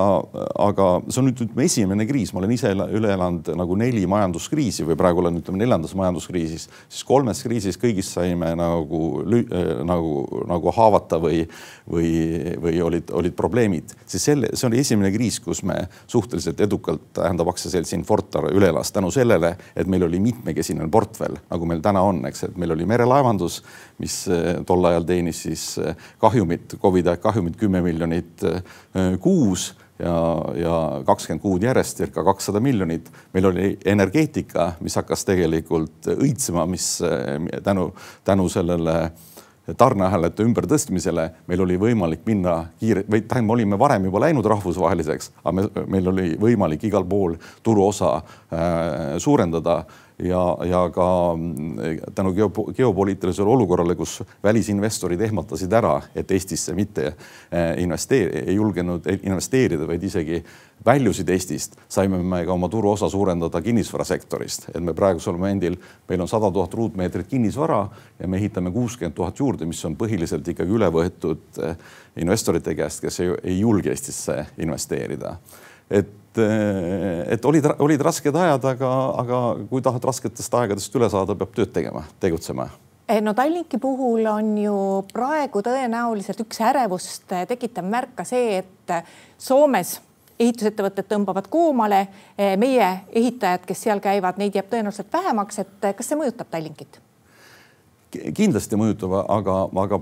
aga 0.59 0.87
see 1.07 1.21
on 1.21 1.29
nüüd 1.29 1.41
ütleme 1.45 1.65
esimene 1.67 2.07
kriis, 2.09 2.33
ma 2.33 2.41
olen 2.41 2.51
ise 2.55 2.73
üle 2.75 3.13
elanud 3.15 3.51
nagu 3.55 3.77
neli 3.79 4.03
majanduskriisi 4.09 4.83
või 4.87 4.97
praegu 4.99 5.23
olen 5.23 5.39
ütleme 5.39 5.61
neljandas 5.61 5.93
majanduskriisis, 5.95 6.67
siis 6.91 7.05
kolmes 7.07 7.39
kriisis 7.45 7.79
kõigis 7.79 8.09
saime 8.11 8.51
nagu 8.59 9.01
nagu, 9.87 10.11
nagu 10.49 10.73
haavata 10.75 11.19
või, 11.21 11.43
või, 11.89 12.11
või 12.61 12.81
olid, 12.83 13.13
olid 13.15 13.35
probleemid, 13.37 13.95
siis 14.05 14.25
selle, 14.27 14.51
see 14.55 14.67
oli 14.67 14.81
esimene 14.83 15.11
kriis, 15.13 15.39
kus 15.43 15.63
me 15.67 15.77
suhteliselt 16.11 16.59
edukalt, 16.63 17.07
tähendab 17.15 17.51
aktsiaselts 17.53 17.95
Infortar 17.95 18.49
üle 18.51 18.71
elas 18.71 18.91
tänu 18.91 19.11
sellele, 19.13 19.53
et 19.75 19.87
meil 19.91 20.03
oli 20.07 20.19
mitmekesine 20.23 20.87
portfell, 20.91 21.39
nagu 21.51 21.69
meil 21.69 21.83
täna 21.83 22.03
on, 22.07 22.23
eks, 22.27 22.47
et 22.49 22.59
meil 22.59 22.75
oli 22.75 22.87
merelaevandus, 22.89 23.61
mis 24.03 24.19
eh, 24.31 24.59
tol 24.67 24.91
ajal 24.91 25.07
teenis 25.07 25.43
siis 25.47 25.65
eh, 25.79 25.95
kahjumit, 26.21 26.75
Covidi 26.81 27.11
aeg 27.11 27.23
kahjumit 27.23 27.57
kümme 27.59 27.81
miljonit 27.85 28.43
kuus 29.21 29.60
ja, 30.01 30.15
ja 30.57 30.75
kakskümmend 31.07 31.43
kuud 31.43 31.63
järjest 31.63 32.01
circa 32.01 32.23
kakssada 32.25 32.59
miljonit. 32.59 33.11
meil 33.33 33.45
oli 33.45 33.77
energeetika, 33.85 34.73
mis 34.81 34.95
hakkas 34.95 35.25
tegelikult 35.25 36.11
õitsema, 36.17 36.65
mis 36.69 36.97
tänu, 37.63 37.91
tänu 38.23 38.49
sellele 38.49 39.11
tarneahelate 39.77 40.43
ümbertõstmisele 40.43 41.27
meil 41.47 41.61
oli 41.63 41.77
võimalik 41.79 42.23
minna 42.25 42.55
kiire 42.79 43.03
või 43.05 43.21
tähendab, 43.21 43.51
me 43.51 43.55
olime 43.57 43.79
varem 43.79 44.07
juba 44.09 44.23
läinud 44.23 44.45
rahvusvaheliseks, 44.49 45.31
aga 45.43 45.53
me, 45.57 45.67
meil 45.95 46.09
oli 46.11 46.27
võimalik 46.41 46.83
igal 46.89 47.05
pool 47.07 47.37
turuosa 47.63 48.15
äh, 48.17 49.17
suurendada 49.21 49.83
ja, 50.21 50.57
ja 50.65 50.89
ka 50.93 51.35
mm, 51.35 51.77
tänu 52.15 52.33
geopo 52.33 52.65
geopoliitilisele 52.77 53.49
olukorrale, 53.49 53.95
kus 53.95 54.23
välisinvestorid 54.43 55.21
ehmatasid 55.21 55.73
ära, 55.73 56.01
et 56.15 56.31
Eestisse 56.31 56.75
mitte 56.77 57.07
eh, 57.07 57.81
investeeri-, 57.83 58.43
ei 58.47 58.55
julgenud 58.55 59.07
investeerida, 59.21 59.87
vaid 59.87 60.03
isegi 60.03 60.41
väljusid 60.85 61.29
Eestist, 61.29 61.77
saime 61.89 62.21
me 62.23 62.43
ka 62.45 62.53
oma 62.53 62.69
turuosa 62.69 63.09
suurendada 63.09 63.61
kinnisvarasektorist, 63.61 64.69
et 64.75 64.83
me 64.83 64.93
praegusel 64.97 65.37
momendil, 65.37 65.77
meil 66.09 66.21
on 66.21 66.29
sada 66.29 66.51
tuhat 66.51 66.73
ruutmeetrit 66.73 67.27
kinnisvara 67.27 67.81
ja 68.19 68.27
me 68.27 68.37
ehitame 68.37 68.71
kuuskümmend 68.71 69.15
tuhat 69.17 69.39
juurde, 69.39 69.65
mis 69.65 69.83
on 69.85 69.97
põhiliselt 69.97 70.47
ikkagi 70.53 70.77
üle 70.77 70.89
võetud 70.93 71.61
eh, 71.65 71.75
investorite 72.21 72.75
käest, 72.77 73.01
kes 73.05 73.19
ei, 73.25 73.35
ei 73.43 73.59
julge 73.59 73.93
Eestisse 73.93 74.45
investeerida. 74.57 75.37
Et 75.91 76.17
et, 76.31 77.43
olid, 77.43 77.65
olid 77.83 78.01
rasked 78.07 78.35
ajad, 78.39 78.63
aga, 78.69 78.89
aga 79.19 79.39
kui 79.67 79.81
tahad 79.83 80.05
rasketest 80.07 80.53
aegadest 80.55 80.93
üle 80.95 81.09
saada, 81.11 81.35
peab 81.35 81.51
tööd 81.57 81.73
tegema, 81.75 82.05
tegutsema 82.23 82.69
eh, 83.03 83.19
no 83.19 83.33
Tallinki 83.35 83.75
puhul 83.83 84.29
on 84.31 84.53
ju 84.61 84.77
praegu 85.11 85.59
tõenäoliselt 85.65 86.39
üks 86.45 86.61
ärevust 86.63 87.35
tekitav 87.51 87.83
märk 87.83 88.15
ka 88.21 88.23
see, 88.29 88.61
et 88.63 88.95
Soomes 89.35 89.97
ehitusettevõtted 90.41 91.07
tõmbavad 91.09 91.47
koomale. 91.51 92.05
Eh, 92.37 92.55
meie 92.59 92.89
ehitajad, 93.11 93.65
kes 93.67 93.87
seal 93.87 94.01
käivad, 94.03 94.39
neid 94.41 94.55
jääb 94.57 94.69
tõenäoliselt 94.71 95.13
vähemaks, 95.13 95.61
et 95.65 95.89
kas 95.97 96.11
see 96.11 96.19
mõjutab 96.19 96.51
Tallinkit? 96.51 97.01
Kindlasti 98.11 98.77
mõjutab, 98.79 99.13
aga, 99.31 99.55
aga 99.83 99.99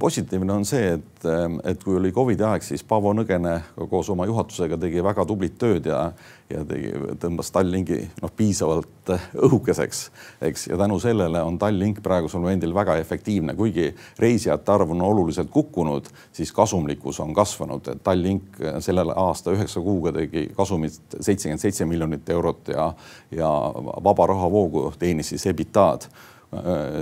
positiivne 0.00 0.54
on 0.54 0.66
see, 0.68 0.94
et, 0.96 1.26
et 1.68 1.82
kui 1.84 1.98
oli 1.98 2.12
Covidi 2.14 2.44
aeg, 2.46 2.64
siis 2.64 2.82
Paavo 2.86 3.12
Nõgene 3.16 3.58
koos 3.90 4.08
oma 4.12 4.26
juhatusega 4.28 4.78
tegi 4.80 5.02
väga 5.04 5.26
tublit 5.28 5.58
tööd 5.60 5.88
ja, 5.90 6.06
ja 6.50 6.62
tegi, 6.68 6.92
tõmbas 7.20 7.52
Tallinki 7.52 7.98
noh, 8.22 8.32
piisavalt 8.36 9.12
õhukeseks, 9.36 10.00
eks, 10.48 10.66
ja 10.72 10.80
tänu 10.80 10.96
sellele 11.02 11.42
on 11.44 11.58
Tallink 11.60 12.00
praegusel 12.04 12.40
momendil 12.40 12.72
väga 12.76 12.96
efektiivne, 13.02 13.54
kuigi 13.58 13.90
reisijate 14.22 14.72
arv 14.72 14.96
on 14.96 15.04
oluliselt 15.10 15.52
kukkunud, 15.52 16.08
siis 16.36 16.54
kasumlikkus 16.56 17.20
on 17.20 17.36
kasvanud, 17.36 17.92
et 17.92 18.02
Tallink 18.06 18.60
sellel 18.80 19.12
aasta 19.16 19.52
üheksa 19.56 19.84
kuuga 19.84 20.14
tegi 20.16 20.48
kasumit 20.56 21.00
seitsekümmend 21.20 21.60
seitse 21.60 21.88
miljonit 21.88 22.28
eurot 22.32 22.72
ja, 22.72 22.90
ja 23.36 23.54
vaba 24.04 24.32
rahavoogu 24.32 24.90
teenis 24.98 25.34
siis 25.34 25.48
EBITDA-d 25.52 26.08
Äh, 26.10 26.39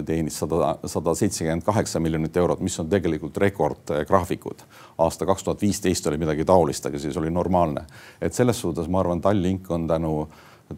teenis 0.06 0.38
sada, 0.38 0.74
sada 0.84 1.14
seitsekümmend 1.14 1.64
kaheksa 1.64 2.00
miljonit 2.00 2.36
eurot, 2.36 2.60
mis 2.60 2.80
on 2.80 2.88
tegelikult 2.88 3.36
rekordgraafikud. 3.36 4.60
aasta 4.98 5.26
kaks 5.26 5.44
tuhat 5.44 5.62
viisteist 5.62 6.06
oli 6.06 6.18
midagi 6.18 6.44
taolist, 6.44 6.86
aga 6.86 6.98
siis 6.98 7.16
oli 7.16 7.30
normaalne. 7.30 7.86
et 8.20 8.34
selles 8.34 8.60
suhtes 8.60 8.88
ma 8.88 9.00
arvan, 9.00 9.20
Tallink 9.20 9.70
on 9.70 9.88
tänu 9.88 10.28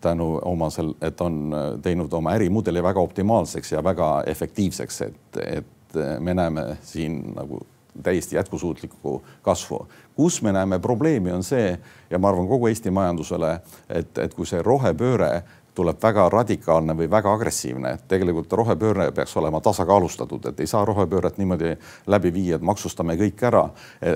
tänu 0.01 0.39
oma 0.45 0.71
sel, 0.71 0.95
et 1.03 1.21
on 1.21 1.55
teinud 1.83 2.13
oma 2.13 2.31
ärimudeli 2.31 2.83
väga 2.83 3.01
optimaalseks 3.01 3.73
ja 3.73 3.85
väga 3.85 4.23
efektiivseks, 4.27 5.01
et, 5.03 5.37
et 5.43 5.99
me 6.21 6.35
näeme 6.35 6.77
siin 6.83 7.33
nagu 7.35 7.59
täiesti 8.03 8.37
jätkusuutlikku 8.37 9.23
kasvu. 9.43 9.89
kus 10.15 10.43
me 10.43 10.53
näeme 10.53 10.79
probleemi, 10.79 11.33
on 11.33 11.43
see 11.43 11.79
ja 12.11 12.19
ma 12.19 12.29
arvan 12.29 12.49
kogu 12.49 12.67
Eesti 12.67 12.91
majandusele, 12.91 13.61
et, 13.89 14.19
et 14.19 14.35
kui 14.35 14.47
see 14.47 14.63
rohepööre 14.63 15.43
tuleb 15.75 16.03
väga 16.03 16.29
radikaalne 16.29 16.95
või 16.97 17.09
väga 17.11 17.33
agressiivne, 17.35 17.93
et 17.95 18.07
tegelikult 18.11 18.53
rohepööre 18.53 19.11
peaks 19.15 19.37
olema 19.37 19.61
tasakaalustatud, 19.61 20.51
et 20.51 20.61
ei 20.61 20.67
saa 20.67 20.85
rohepööret 20.85 21.39
niimoodi 21.39 21.77
läbi 22.11 22.33
viia, 22.35 22.57
et 22.57 22.67
maksustame 22.67 23.17
kõik 23.21 23.45
ära. 23.47 23.63
E, 24.03 24.13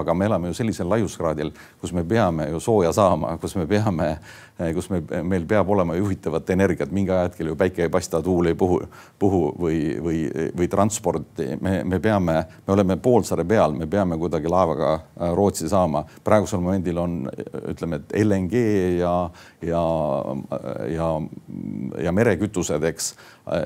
aga 0.00 0.14
me 0.14 0.26
elame 0.26 0.50
ju 0.50 0.58
sellisel 0.58 0.90
laiuskraadil, 0.90 1.52
kus 1.80 1.92
me 1.94 2.04
peame 2.04 2.48
ju 2.50 2.60
sooja 2.60 2.92
saama, 2.92 3.36
kus 3.40 3.54
me 3.56 3.66
peame, 3.70 4.08
e, 4.58 4.72
kus 4.74 4.90
me, 4.90 5.02
meil 5.22 5.46
peab 5.48 5.70
olema 5.70 5.96
juhitavat 5.98 6.50
energiat, 6.50 6.92
mingi 6.92 7.14
ajahetkel 7.14 7.52
ju 7.52 7.56
päike 7.56 7.86
ei 7.86 7.92
paista, 7.92 8.22
tuul 8.22 8.50
ei 8.50 8.58
puhu, 8.58 8.80
puhu 9.18 9.42
või, 9.58 9.80
või, 10.02 10.24
või 10.56 10.68
transporti. 10.68 11.50
me, 11.60 11.82
me 11.84 12.00
peame, 12.00 12.40
me 12.66 12.74
oleme 12.74 12.96
poolsaare 12.96 13.44
peal, 13.44 13.76
me 13.78 13.86
peame 13.86 14.18
kuidagi 14.18 14.50
laevaga 14.50 14.92
äh, 14.94 15.32
Rootsi 15.34 15.68
saama. 15.68 16.04
praegusel 16.24 16.60
momendil 16.60 16.98
on, 16.98 17.18
ütleme, 17.70 18.02
et 18.02 18.18
LNG 18.24 18.66
ja, 18.98 19.14
ja 19.62 19.82
ja, 20.94 21.08
ja 22.02 22.12
merekütused, 22.12 22.82
eks. 22.90 23.14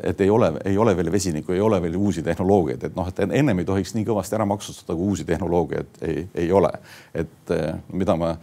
et 0.03 0.21
ei 0.21 0.31
ole, 0.31 0.53
ei 0.65 0.79
ole 0.79 0.97
veel 0.97 1.13
vesinikku, 1.13 1.53
ei 1.53 1.61
ole 1.61 1.83
veel 1.83 1.97
uusi 1.97 2.23
tehnoloogiaid, 2.23 2.89
et 2.89 2.97
noh, 2.97 3.09
et 3.09 3.23
ennem 3.29 3.63
ei 3.63 3.69
tohiks 3.69 3.95
nii 3.97 4.07
kõvasti 4.09 4.39
ära 4.39 4.47
maksustada, 4.49 4.97
kui 4.97 5.13
uusi 5.13 5.27
tehnoloogiaid 5.29 6.03
ei, 6.09 6.27
ei 6.45 6.53
ole. 6.53 6.73
et 7.15 7.55
eh, 7.55 7.75
mida 7.93 8.17
ma, 8.17 8.35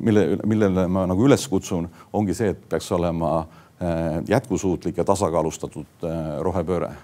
mille, 0.00 0.28
millele 0.44 0.86
ma 0.88 1.06
nagu 1.10 1.26
üles 1.26 1.48
kutsun, 1.48 1.88
ongi 2.12 2.34
see, 2.34 2.54
et 2.54 2.64
peaks 2.68 2.90
olema 2.92 3.34
eh, 3.42 4.22
jätkusuutlik 4.28 4.98
ja 4.98 5.04
tasakaalustatud 5.04 6.08
eh, 6.08 6.32
rohepööre 6.46 6.94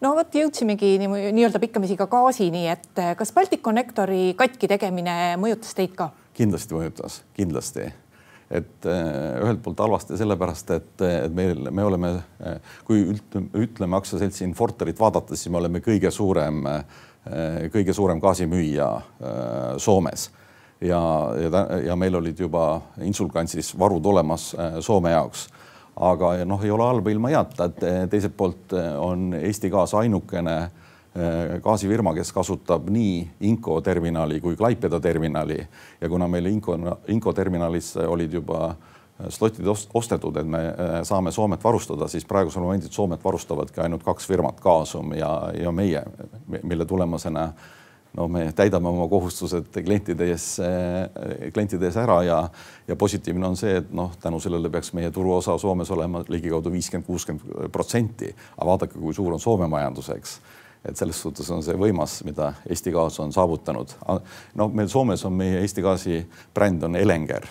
no 0.00 0.12
vot, 0.16 0.34
jõudsimegi 0.34 0.96
nii-öelda 1.00 1.60
pikkamisi 1.62 1.96
ka 1.96 2.08
gaasini, 2.10 2.66
et 2.68 3.04
kas 3.16 3.32
Balticconnectori 3.36 4.34
katki 4.38 4.68
tegemine 4.70 5.36
mõjutas 5.40 5.76
teid 5.76 5.96
ka? 5.98 6.10
kindlasti 6.36 6.76
mõjutas, 6.76 7.22
kindlasti 7.36 7.88
et 8.50 8.86
äh, 8.86 9.42
ühelt 9.42 9.62
poolt 9.62 9.80
halvasti 9.82 10.18
sellepärast, 10.18 10.70
et, 10.76 11.02
et 11.02 11.34
meil, 11.34 11.66
me 11.74 11.84
oleme, 11.84 12.12
äh, 12.46 12.60
kui 12.86 13.02
ütleme 13.58 13.98
aktsiaseltsi 13.98 14.44
Infortarit 14.46 15.00
vaadates, 15.00 15.42
siis 15.42 15.52
me 15.52 15.58
oleme 15.60 15.82
kõige 15.84 16.12
suurem, 16.14 16.62
äh, 16.70 17.66
kõige 17.74 17.94
suurem 17.96 18.20
gaasimüüja 18.22 18.88
Soomes. 19.82 20.28
Ja, 20.78 21.00
ja, 21.40 21.62
ja 21.88 21.96
meil 21.98 22.14
olid 22.14 22.38
juba 22.38 22.76
Insulgansis 23.02 23.72
varud 23.78 24.06
olemas 24.06 24.52
Soome 24.84 25.10
jaoks. 25.10 25.48
Aga 26.06 26.34
noh, 26.46 26.62
ei 26.62 26.70
ole 26.70 26.86
halba 26.86 27.10
ilma 27.10 27.32
heata, 27.32 27.66
et 27.66 28.10
teiselt 28.12 28.36
poolt 28.36 28.76
on 29.00 29.32
Eesti 29.40 29.72
Gaas 29.72 29.96
ainukene 29.96 30.58
Äh, 30.60 30.85
gaasifirma, 31.62 32.12
kes 32.14 32.32
kasutab 32.34 32.90
nii 32.92 33.20
Inco 33.48 33.78
terminali 33.80 34.40
kui 34.40 34.56
Klaipeda 34.56 35.00
terminali 35.00 35.56
ja 36.00 36.08
kuna 36.08 36.28
meil 36.28 36.46
Inco, 36.50 36.76
Inco 37.08 37.32
terminalis 37.32 37.94
olid 37.96 38.34
juba 38.36 38.66
äh, 38.68 38.96
slotid 39.28 39.66
ostetud, 39.94 40.36
et 40.36 40.46
me 40.48 40.60
äh, 40.68 40.98
saame 41.08 41.32
Soomet 41.32 41.64
varustada, 41.64 42.08
siis 42.08 42.26
praegusel 42.28 42.62
momendil 42.62 42.92
Soomet 42.92 43.24
varustavadki 43.24 43.80
ainult 43.80 44.04
kaks 44.04 44.28
firmat, 44.28 44.60
Gasum 44.60 45.14
ja, 45.16 45.32
ja 45.56 45.72
meie, 45.72 46.02
mille 46.62 46.84
tulemusena 46.84 47.50
no 48.16 48.28
me 48.32 48.46
täidame 48.56 48.88
oma 48.88 49.08
kohustused 49.08 49.68
klientide 49.74 50.30
ees, 50.32 50.46
klientide 51.52 51.88
ees 51.88 51.96
ära 52.00 52.20
ja, 52.24 52.38
ja 52.88 52.96
positiivne 52.96 53.48
on 53.48 53.58
see, 53.60 53.74
et 53.82 53.90
noh, 53.92 54.14
tänu 54.20 54.40
sellele 54.40 54.70
peaks 54.72 54.94
meie 54.96 55.10
turuosa 55.12 55.58
Soomes 55.60 55.90
olema 55.92 56.22
ligikaudu 56.28 56.72
viiskümmend, 56.72 57.06
kuuskümmend 57.06 57.72
protsenti. 57.72 58.32
aga 58.56 58.70
vaadake, 58.70 59.00
kui 59.00 59.14
suur 59.14 59.36
on 59.36 59.42
Soome 59.42 59.68
majandus, 59.68 60.08
eks 60.16 60.38
et 60.88 60.96
selles 60.96 61.20
suhtes 61.22 61.50
on 61.50 61.62
see 61.62 61.76
võimas, 61.78 62.20
mida 62.24 62.52
Eesti 62.68 62.94
Gaas 62.94 63.20
on 63.20 63.32
saavutanud. 63.32 63.94
no 64.54 64.68
meil 64.68 64.88
Soomes 64.88 65.24
on 65.24 65.32
meie 65.32 65.60
Eesti 65.60 65.82
Gaasi 65.82 66.20
bränd 66.54 66.82
on 66.86 66.96
Elenger 66.96 67.48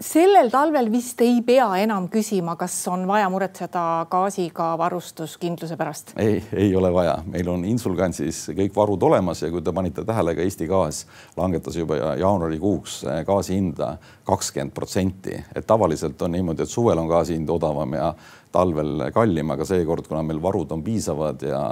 sellel 0.00 0.50
talvel 0.50 0.86
vist 0.92 1.18
ei 1.24 1.40
pea 1.42 1.66
enam 1.82 2.04
küsima, 2.10 2.54
kas 2.58 2.76
on 2.92 3.08
vaja 3.10 3.26
muretseda 3.30 4.06
gaasiga 4.10 4.68
varustuskindluse 4.78 5.76
pärast? 5.76 6.12
ei, 6.16 6.36
ei 6.54 6.70
ole 6.76 6.92
vaja, 6.94 7.16
meil 7.26 7.50
on 7.50 7.64
Insulgansis 7.66 8.44
kõik 8.54 8.74
varud 8.76 9.02
olemas 9.02 9.42
ja 9.42 9.50
kui 9.50 9.62
te 9.62 9.74
panite 9.74 10.04
tähele, 10.06 10.36
ka 10.38 10.46
Eesti 10.46 10.68
Gaas 10.70 11.02
langetas 11.36 11.76
juba 11.76 11.98
jaanuarikuuks 12.20 13.00
eh, 13.02 13.24
gaasi 13.26 13.58
hinda 13.58 13.96
kakskümmend 14.28 14.74
protsenti, 14.76 15.34
et 15.54 15.66
tavaliselt 15.66 16.22
on 16.22 16.36
niimoodi, 16.36 16.62
et 16.62 16.70
suvel 16.70 17.02
on 17.02 17.10
gaasi 17.10 17.34
hind 17.34 17.50
odavam 17.50 17.98
ja 17.98 18.12
talvel 18.52 19.08
kallim, 19.14 19.50
aga 19.54 19.66
seekord, 19.68 20.06
kuna 20.08 20.22
meil 20.26 20.42
varud 20.42 20.72
on 20.72 20.84
piisavad 20.84 21.42
ja 21.48 21.64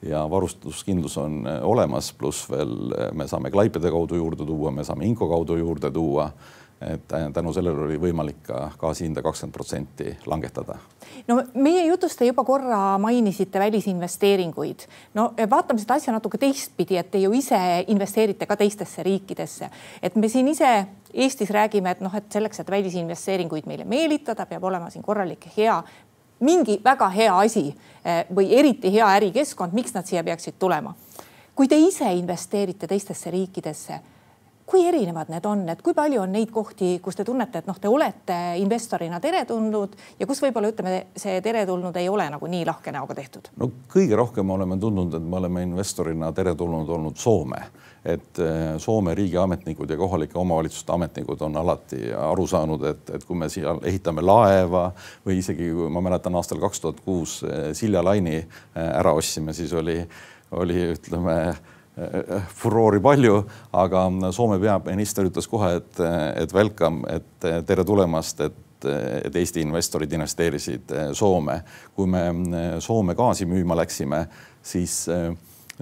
ja 0.00 0.22
varustuskindlus 0.30 1.18
on 1.20 1.42
eh, 1.46 1.58
olemas, 1.62 2.12
pluss 2.16 2.46
veel 2.48 2.94
eh, 2.96 3.10
me 3.12 3.26
saame 3.28 3.50
Klaipede 3.52 3.90
kaudu 3.92 4.16
juurde 4.16 4.46
tuua, 4.48 4.72
me 4.72 4.84
saame 4.84 5.04
Inko 5.04 5.28
kaudu 5.28 5.58
juurde 5.60 5.90
tuua 5.92 6.30
et 6.80 7.12
tänu 7.34 7.52
sellele 7.52 7.82
oli 7.84 7.98
võimalik 8.00 8.38
ka 8.46 8.70
gaasi 8.80 9.04
hinda 9.04 9.20
kakskümmend 9.20 9.52
protsenti 9.52 10.14
langetada. 10.26 10.78
no 11.28 11.42
meie 11.54 11.84
jutus 11.86 12.16
te 12.16 12.24
juba 12.24 12.44
korra 12.44 12.98
mainisite 12.98 13.58
välisinvesteeringuid. 13.60 14.86
no 15.14 15.32
vaatame 15.50 15.80
seda 15.80 15.98
asja 16.00 16.12
natuke 16.12 16.38
teistpidi, 16.38 16.96
et 16.96 17.10
te 17.10 17.20
ju 17.20 17.32
ise 17.36 17.84
investeerite 17.88 18.46
ka 18.46 18.56
teistesse 18.56 19.02
riikidesse, 19.02 19.70
et 20.02 20.16
me 20.16 20.28
siin 20.28 20.48
ise 20.48 20.86
Eestis 21.10 21.50
räägime, 21.50 21.90
et 21.90 22.00
noh, 22.00 22.12
et 22.14 22.26
selleks, 22.30 22.60
et 22.60 22.68
välisinvesteeringuid 22.70 23.66
meile 23.66 23.84
meelitada, 23.84 24.44
peab 24.46 24.62
olema 24.64 24.92
siin 24.94 25.02
korralik 25.02 25.48
hea 25.56 25.82
mingi 26.40 26.80
väga 26.84 27.08
hea 27.08 27.38
asi 27.38 27.68
eh, 27.68 28.24
või 28.34 28.52
eriti 28.58 28.92
hea 28.92 29.08
ärikeskkond, 29.16 29.72
miks 29.72 29.94
nad 29.94 30.06
siia 30.06 30.24
peaksid 30.24 30.58
tulema. 30.58 30.94
kui 31.54 31.68
te 31.68 31.76
ise 31.76 32.12
investeerite 32.12 32.86
teistesse 32.86 33.30
riikidesse 33.30 34.00
kui 34.70 34.86
erinevad 34.86 35.30
need 35.32 35.46
on, 35.50 35.64
et 35.72 35.82
kui 35.82 35.94
palju 35.96 36.22
on 36.22 36.30
neid 36.32 36.50
kohti, 36.54 36.92
kus 37.02 37.18
te 37.18 37.24
tunnete, 37.26 37.60
et 37.60 37.68
noh, 37.68 37.78
te 37.80 37.90
olete 37.90 38.38
investorina 38.62 39.18
teretulnud 39.22 39.96
ja 40.20 40.28
kus 40.30 40.42
võib-olla 40.44 40.70
ütleme, 40.70 40.94
see 41.18 41.40
teretulnud 41.42 41.96
ei 41.98 42.08
ole 42.08 42.28
nagu 42.30 42.50
nii 42.50 42.62
lahke 42.68 42.94
näoga 42.94 43.16
tehtud? 43.18 43.50
no 43.58 43.70
kõige 43.90 44.18
rohkem 44.20 44.50
oleme 44.54 44.78
tundnud, 44.80 45.14
et 45.18 45.26
me 45.26 45.40
oleme 45.40 45.64
investorina 45.66 46.30
teretulnud 46.36 46.92
olnud 46.96 47.18
Soome, 47.18 47.64
et 48.06 48.38
eh, 48.44 48.60
Soome 48.78 49.14
riigiametnikud 49.18 49.90
ja 49.90 49.98
kohalike 49.98 50.38
omavalitsuste 50.38 50.94
ametnikud 50.94 51.42
on 51.48 51.58
alati 51.58 52.12
aru 52.14 52.46
saanud, 52.46 52.86
et, 52.92 53.10
et 53.16 53.26
kui 53.26 53.42
me 53.42 53.50
siia 53.50 53.74
ehitame 53.82 54.22
laeva 54.22 54.86
või 55.26 55.40
isegi 55.42 55.72
kui 55.74 55.90
ma 55.90 56.04
mäletan 56.04 56.38
aastal 56.38 56.62
kaks 56.62 56.84
tuhat 56.86 57.02
kuus 57.04 57.40
eh, 57.42 57.72
Silja 57.74 58.04
Laini 58.06 58.38
eh, 58.38 58.46
ära 58.86 59.16
ostsime, 59.18 59.56
siis 59.56 59.74
oli, 59.74 59.98
oli 60.62 60.92
ütleme 60.94 61.40
furoori 62.62 63.00
palju, 63.02 63.36
aga 63.72 64.06
Soome 64.32 64.58
peaminister 64.62 65.28
ütles 65.28 65.48
kohe, 65.50 65.74
et, 65.80 66.02
et 66.42 66.54
welcome, 66.56 67.04
et 67.10 67.48
tere 67.66 67.86
tulemast, 67.86 68.44
et 68.48 68.66
et 68.80 69.34
Eesti 69.36 69.60
investorid 69.60 70.12
investeerisid 70.16 70.92
Soome. 71.12 71.58
kui 71.92 72.06
me 72.08 72.80
Soome 72.80 73.12
gaasi 73.14 73.44
müüma 73.44 73.76
läksime, 73.76 74.22
siis, 74.62 75.02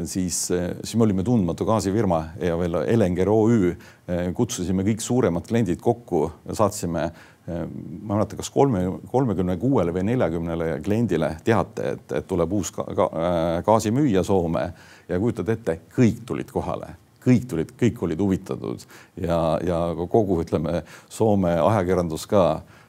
siis, 0.04 0.44
siis 0.48 0.94
me 0.96 1.06
olime 1.06 1.24
tundmatu 1.26 1.66
gaasifirma 1.68 2.20
ja 2.42 2.58
veel 2.60 2.82
Elenger 2.84 3.30
OÜ. 3.32 3.72
kutsusime 4.34 4.84
kõik 4.86 5.02
suuremad 5.04 5.46
kliendid 5.48 5.80
kokku, 5.80 6.30
saatsime 6.52 7.10
ma 7.48 8.14
ei 8.14 8.18
mäleta, 8.18 8.36
kas 8.36 8.50
kolme, 8.52 8.82
kolmekümne 9.08 9.56
kuuele 9.56 9.92
või 9.96 10.04
neljakümnele 10.10 10.70
kliendile 10.84 11.30
teate, 11.44 11.94
et, 11.94 12.16
et 12.20 12.26
tuleb 12.28 12.52
uus 12.52 12.70
ka, 12.76 12.84
ka, 12.96 13.08
gaasimüüja 13.64 14.22
Soome 14.26 14.66
ja 15.08 15.20
kujutad 15.20 15.48
ette, 15.54 15.80
kõik 15.96 16.24
tulid 16.28 16.52
kohale 16.52 16.96
kõik 17.28 17.48
tulid, 17.50 17.72
kõik 17.76 18.02
olid 18.06 18.20
huvitatud 18.22 18.84
ja, 19.20 19.38
ja 19.64 19.78
kogu 20.08 20.38
ütleme, 20.44 20.82
Soome 21.12 21.56
ajakirjandus 21.60 22.24
ka 22.30 22.44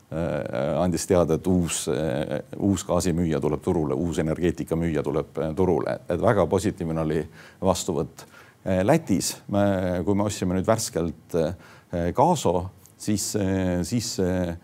andis 0.09 1.05
teada, 1.05 1.37
et 1.37 1.47
uus 1.47 1.83
äh,, 1.93 2.39
uus 2.65 2.85
gaasimüüja 2.87 3.39
tuleb 3.41 3.61
turule, 3.61 3.93
uus 3.93 4.17
energeetikamüüja 4.23 5.03
tuleb 5.05 5.37
äh, 5.37 5.53
turule, 5.55 5.99
et 6.09 6.21
väga 6.21 6.47
positiivne 6.49 7.03
oli 7.03 7.21
vastuvõtt 7.61 8.25
äh,. 8.25 8.81
Lätis 8.83 9.35
me, 9.53 10.01
kui 10.05 10.17
me 10.17 10.25
ostsime 10.25 10.57
nüüd 10.57 10.67
värskelt 10.67 11.37
äh, 11.37 12.09
Gaso, 12.15 12.55
siis 12.97 13.35
äh,, 13.37 13.79
siis 13.85 14.15
äh, 14.23 14.55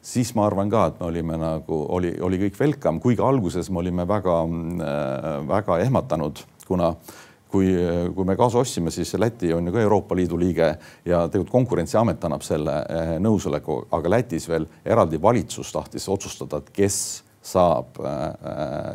siis 0.00 0.34
ma 0.36 0.46
arvan 0.48 0.70
ka, 0.72 0.86
et 0.88 1.00
me 1.00 1.08
olime 1.10 1.36
nagu 1.40 1.82
oli, 1.96 2.14
oli 2.20 2.38
kõik 2.46 2.60
welcome, 2.60 3.00
kuigi 3.00 3.24
alguses 3.24 3.68
me 3.72 3.82
olime 3.82 4.06
väga-väga 4.08 5.76
äh, 5.76 5.84
ehmatanud 5.86 6.44
kuna 6.70 6.94
kui, 7.50 7.70
kui 8.14 8.26
me 8.28 8.36
gaasi 8.38 8.58
ostsime, 8.60 8.92
siis 8.94 9.14
Läti 9.18 9.52
on 9.54 9.66
ju 9.66 9.74
ka 9.74 9.82
Euroopa 9.82 10.16
Liidu 10.16 10.38
liige 10.38 10.68
ja 11.04 11.24
tegelikult 11.28 11.52
Konkurentsiamet 11.52 12.24
annab 12.24 12.44
selle 12.46 12.76
eh, 12.86 13.16
nõusoleku, 13.22 13.82
aga 13.96 14.14
Lätis 14.16 14.48
veel 14.50 14.68
eraldi 14.84 15.20
valitsus 15.22 15.72
tahtis 15.74 16.08
otsustada, 16.08 16.60
et 16.60 16.70
kes 16.76 17.00
saab 17.42 18.00
eh, 18.04 18.16
eh, 18.52 18.90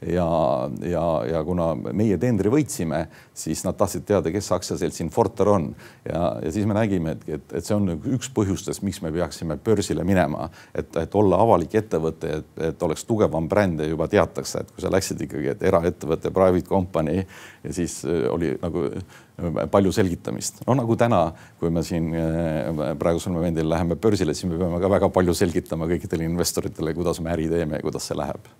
ja, 0.00 0.70
ja, 0.82 1.04
ja 1.30 1.42
kuna 1.44 1.70
meie 1.76 2.18
tendri 2.20 2.50
võitsime, 2.52 3.06
siis 3.36 3.62
nad 3.64 3.76
tahtsid 3.78 4.04
teada, 4.08 4.32
kes 4.32 4.50
aktsiaselts 4.56 5.00
Infortar 5.04 5.50
on. 5.52 5.70
Ja, 6.04 6.36
ja 6.44 6.52
siis 6.52 6.66
me 6.68 6.76
nägime, 6.76 7.16
et, 7.16 7.28
et, 7.38 7.54
et 7.58 7.66
see 7.66 7.76
on 7.76 7.94
üks 8.16 8.30
põhjustest, 8.36 8.84
miks 8.86 9.00
me 9.04 9.12
peaksime 9.14 9.58
börsile 9.64 10.04
minema, 10.06 10.50
et, 10.76 10.90
et 11.00 11.18
olla 11.18 11.40
avalik 11.44 11.78
ettevõte, 11.80 12.40
et, 12.40 12.50
et 12.70 12.86
oleks 12.88 13.06
tugevam 13.08 13.48
bränd 13.48 13.80
ja 13.82 13.88
juba 13.90 14.08
teatakse, 14.12 14.62
et 14.62 14.74
kui 14.74 14.84
sa 14.84 14.92
läksid 14.92 15.24
ikkagi, 15.28 15.54
et 15.54 15.64
eraettevõte, 15.70 16.32
private 16.34 16.68
company 16.68 17.22
ja 17.22 17.76
siis 17.76 18.02
äh, 18.04 18.26
oli 18.32 18.52
nagu 18.62 18.86
äh, 18.92 19.64
palju 19.72 19.92
selgitamist. 19.96 20.62
no 20.66 20.76
nagu 20.78 20.96
täna, 21.00 21.24
kui 21.60 21.72
me 21.72 21.84
siin 21.86 22.12
äh, 22.14 22.92
praegusel 23.00 23.34
momendil 23.36 23.68
läheme 23.70 23.96
börsile, 23.96 24.36
siis 24.36 24.50
me 24.50 24.60
peame 24.60 24.80
ka 24.82 24.92
väga 24.98 25.10
palju 25.12 25.34
selgitama 25.36 25.88
kõikidele 25.90 26.28
investoritele, 26.28 26.94
kuidas 26.96 27.20
me 27.24 27.32
äri 27.34 27.50
teeme 27.52 27.80
ja 27.80 27.86
kuidas 27.86 28.08
see 28.08 28.18
läheb 28.18 28.54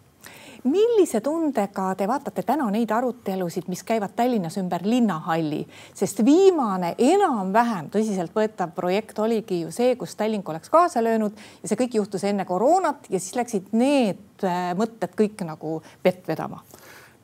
millise 0.71 1.21
tundega 1.25 1.91
te 1.99 2.09
vaatate 2.09 2.43
täna 2.47 2.69
neid 2.73 2.91
arutelusid, 2.93 3.69
mis 3.73 3.83
käivad 3.87 4.15
Tallinnas 4.17 4.59
ümber 4.61 4.85
linnahalli, 4.87 5.63
sest 5.95 6.23
viimane 6.27 6.95
enam-vähem 6.99 7.91
tõsiseltvõetav 7.95 8.75
projekt 8.77 9.19
oligi 9.23 9.63
ju 9.63 9.73
see, 9.75 9.95
kus 10.01 10.17
Tallink 10.17 10.49
oleks 10.49 10.73
kaasa 10.73 11.05
löönud 11.05 11.37
ja 11.63 11.71
see 11.71 11.81
kõik 11.85 11.99
juhtus 12.01 12.25
enne 12.29 12.45
koroonat 12.49 13.11
ja 13.11 13.21
siis 13.21 13.37
läksid 13.39 13.73
need 13.77 14.45
äh, 14.45 14.73
mõtted 14.79 15.17
kõik 15.19 15.47
nagu 15.47 15.81
vett 16.05 16.29
vedama 16.29 16.63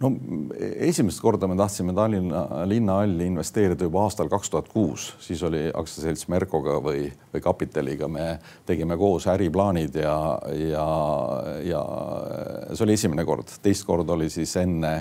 no 0.02 0.10
esimest 0.82 1.20
korda 1.22 1.48
me 1.50 1.56
tahtsime 1.58 1.94
Tallinna 1.94 2.42
linnahalli 2.68 3.26
investeerida 3.30 3.86
juba 3.86 4.02
aastal 4.06 4.30
kaks 4.32 4.50
tuhat 4.50 4.70
kuus, 4.72 5.12
siis 5.22 5.42
oli 5.46 5.64
aktsiaselts 5.68 6.28
Merkoga 6.32 6.78
või, 6.84 7.06
või 7.34 7.44
Kapitaliga, 7.44 8.08
me 8.10 8.26
tegime 8.66 8.96
koos 9.00 9.28
äriplaanid 9.30 9.96
ja, 10.02 10.16
ja, 10.58 10.88
ja 11.68 11.84
see 12.72 12.86
oli 12.86 12.98
esimene 12.98 13.26
kord, 13.28 13.54
teist 13.62 13.86
korda 13.88 14.16
oli 14.16 14.30
siis 14.32 14.56
enne, 14.60 14.96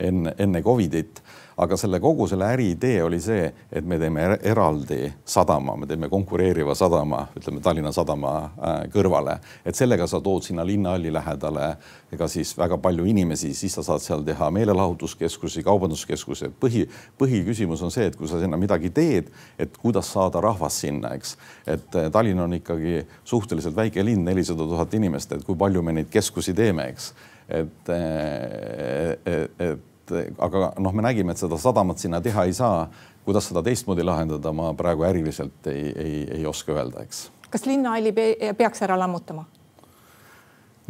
enne, 0.00 0.34
enne 0.38 0.64
Covidit 0.64 1.22
aga 1.60 1.76
selle 1.76 2.00
kogu 2.00 2.24
selle 2.30 2.46
äri 2.54 2.70
idee 2.72 3.02
oli 3.04 3.18
see, 3.20 3.44
et 3.72 3.86
me 3.86 3.98
teeme 4.00 4.22
eraldi 4.48 5.10
sadama, 5.28 5.74
me 5.76 5.88
teeme 5.88 6.08
konkureeriva 6.08 6.74
sadama, 6.78 7.26
ütleme 7.36 7.60
Tallinna 7.64 7.92
Sadama 7.92 8.32
äh, 8.40 8.76
kõrvale, 8.92 9.36
et 9.64 9.76
sellega 9.76 10.06
sa 10.08 10.22
tood 10.24 10.46
sinna 10.46 10.64
linnahalli 10.66 11.12
lähedale 11.12 11.66
ega 12.12 12.28
siis 12.32 12.54
väga 12.58 12.78
palju 12.82 13.04
inimesi, 13.06 13.52
siis 13.54 13.76
sa 13.76 13.84
saad 13.86 14.02
seal 14.04 14.24
teha 14.26 14.48
meelelahutuskeskusi, 14.56 15.64
kaubanduskeskusi, 15.66 16.48
et 16.48 16.56
põhi, 16.62 16.86
põhiküsimus 17.20 17.84
on 17.84 17.92
see, 17.92 18.08
et 18.10 18.16
kui 18.16 18.30
sa 18.30 18.40
sinna 18.40 18.58
midagi 18.60 18.92
teed, 18.94 19.28
et 19.60 19.76
kuidas 19.82 20.08
saada 20.14 20.40
rahvast 20.44 20.86
sinna, 20.86 21.12
eks. 21.18 21.36
et 21.66 22.00
äh, 22.00 22.08
Tallinn 22.12 22.40
on 22.40 22.56
ikkagi 22.56 23.04
suhteliselt 23.24 23.76
väike 23.76 24.04
linn, 24.06 24.24
nelisada 24.24 24.64
tuhat 24.64 24.96
inimest, 24.96 25.36
et 25.36 25.44
kui 25.44 25.58
palju 25.60 25.84
me 25.84 25.98
neid 26.00 26.08
keskusi 26.12 26.56
teeme, 26.56 26.88
eks. 26.94 27.12
et, 27.60 27.94
äh, 27.94 29.14
et, 29.60 29.86
et 30.16 30.42
aga 30.42 30.72
noh, 30.78 30.96
me 30.96 31.04
nägime, 31.06 31.34
et 31.34 31.42
seda 31.42 31.58
sadamat 31.60 32.02
sinna 32.02 32.20
teha 32.24 32.46
ei 32.48 32.56
saa. 32.56 32.88
kuidas 33.24 33.46
seda 33.50 33.62
teistmoodi 33.62 34.02
lahendada, 34.02 34.52
ma 34.56 34.72
praegu 34.74 35.04
äriliselt 35.06 35.66
ei, 35.70 35.92
ei, 35.92 36.14
ei 36.38 36.46
oska 36.46 36.72
öelda, 36.72 37.04
eks. 37.04 37.30
kas 37.50 37.66
linnahalli 37.68 38.14
peaks 38.58 38.82
ära 38.82 38.98
lammutama? 38.98 39.44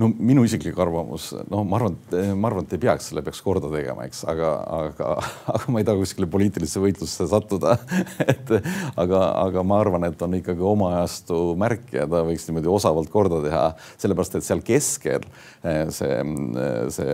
no 0.00 0.08
minu 0.08 0.44
isiklik 0.46 0.78
arvamus, 0.80 1.30
no 1.50 1.62
ma 1.68 1.78
arvan, 1.78 1.96
et 1.98 2.14
ma 2.38 2.48
arvan, 2.48 2.64
et 2.64 2.74
ei 2.76 2.82
peaks, 2.82 3.10
selle 3.10 3.22
peaks 3.26 3.42
korda 3.44 3.70
tegema, 3.72 4.06
eks, 4.08 4.22
aga, 4.30 4.52
aga, 4.76 5.10
aga 5.54 5.74
ma 5.74 5.82
ei 5.82 5.88
taha 5.88 6.00
kuskile 6.00 6.28
poliitilisse 6.30 6.82
võitlusse 6.82 7.26
sattuda 7.30 7.76
et 8.32 8.52
aga, 8.54 9.22
aga 9.44 9.64
ma 9.66 9.80
arvan, 9.82 10.08
et 10.08 10.24
on 10.24 10.38
ikkagi 10.38 10.64
oma 10.72 10.94
ajastu 10.96 11.40
märk 11.60 11.92
ja 11.96 12.06
ta 12.10 12.24
võiks 12.26 12.48
niimoodi 12.48 12.72
osavalt 12.72 13.12
korda 13.12 13.42
teha, 13.44 13.64
sellepärast 14.00 14.38
et 14.38 14.46
seal 14.46 14.64
keskel 14.64 15.26
eh, 15.64 15.84
see, 15.92 17.10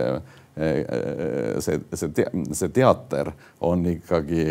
see 0.57 1.57
see, 1.61 1.79
see, 1.93 2.25
see 2.53 2.69
teater 2.73 3.31
on 3.61 3.85
ikkagi, 3.91 4.43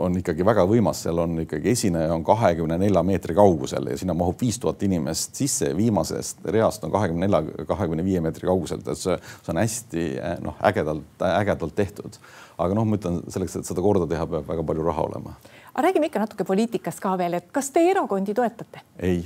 on 0.00 0.18
ikkagi 0.20 0.46
väga 0.46 0.64
võimas, 0.68 1.02
seal 1.04 1.20
on 1.22 1.40
ikkagi 1.44 1.72
esineja 1.72 2.14
on 2.14 2.24
kahekümne 2.26 2.78
nelja 2.80 3.02
meetri 3.06 3.36
kaugusel 3.36 3.90
ja 3.90 3.98
sinna 3.98 4.16
mahub 4.16 4.40
viis 4.40 4.58
tuhat 4.62 4.82
inimest 4.86 5.36
sisse. 5.38 5.72
viimasest 5.76 6.44
reast 6.54 6.84
on 6.84 6.94
kahekümne 6.94 7.26
nelja, 7.26 7.66
kahekümne 7.68 8.04
viie 8.04 8.20
meetri 8.24 8.48
kauguselt, 8.48 8.86
et 8.88 9.00
see, 9.00 9.16
see 9.42 9.54
on 9.54 9.62
hästi 9.62 10.06
noh, 10.44 10.58
ägedalt, 10.70 11.24
ägedalt 11.30 11.76
tehtud. 11.76 12.20
aga 12.58 12.76
noh, 12.76 12.88
ma 12.88 13.00
ütlen 13.00 13.22
selleks, 13.32 13.58
et 13.60 13.68
seda 13.68 13.84
korda 13.84 14.08
teha, 14.10 14.26
peab 14.30 14.48
väga 14.48 14.66
palju 14.66 14.86
raha 14.86 15.08
olema. 15.10 15.36
aga 15.72 15.88
räägime 15.88 16.10
ikka 16.10 16.24
natuke 16.24 16.48
poliitikast 16.48 17.02
ka 17.04 17.16
veel, 17.18 17.40
et 17.40 17.50
kas 17.52 17.70
te 17.70 17.84
erakondi 17.90 18.34
toetate? 18.34 18.84
ei. 18.98 19.24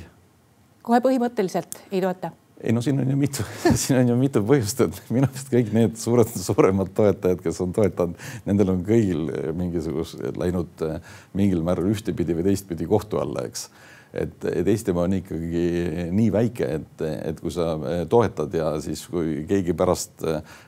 kohe 0.82 1.02
põhimõtteliselt 1.04 1.82
ei 1.90 2.00
toeta 2.04 2.34
ei 2.60 2.72
no 2.72 2.82
siin 2.82 3.00
on 3.00 3.10
ju 3.10 3.16
mitu, 3.16 3.44
siin 3.82 4.00
on 4.02 4.12
ju 4.12 4.16
mitu 4.20 4.42
põhjust, 4.46 4.84
et 4.84 5.12
minu 5.12 5.28
arust 5.28 5.52
kõik 5.52 5.72
need 5.76 6.00
suured, 6.00 6.32
suuremad 6.36 6.92
toetajad, 6.96 7.42
kes 7.44 7.60
on 7.64 7.76
toetanud, 7.76 8.26
nendel 8.48 8.74
on 8.74 8.82
kõigil 8.86 9.28
mingisugused 9.56 10.40
läinud 10.40 10.88
eh, 10.88 10.98
mingil 11.36 11.64
määral 11.66 11.88
ühtepidi 11.92 12.36
või 12.36 12.50
teistpidi 12.50 12.88
kohtu 12.90 13.20
alla, 13.22 13.46
eks. 13.48 13.70
et, 14.12 14.44
et 14.50 14.68
Eestimaa 14.68 15.06
on 15.08 15.14
ikkagi 15.16 15.62
nii 16.12 16.26
väike, 16.34 16.68
et, 16.80 17.04
et 17.30 17.40
kui 17.40 17.54
sa 17.54 17.70
eh, 17.78 18.02
toetad 18.12 18.52
ja 18.58 18.74
siis, 18.84 19.06
kui 19.08 19.46
keegi 19.48 19.72
pärast 19.78 20.26
eh, 20.28 20.60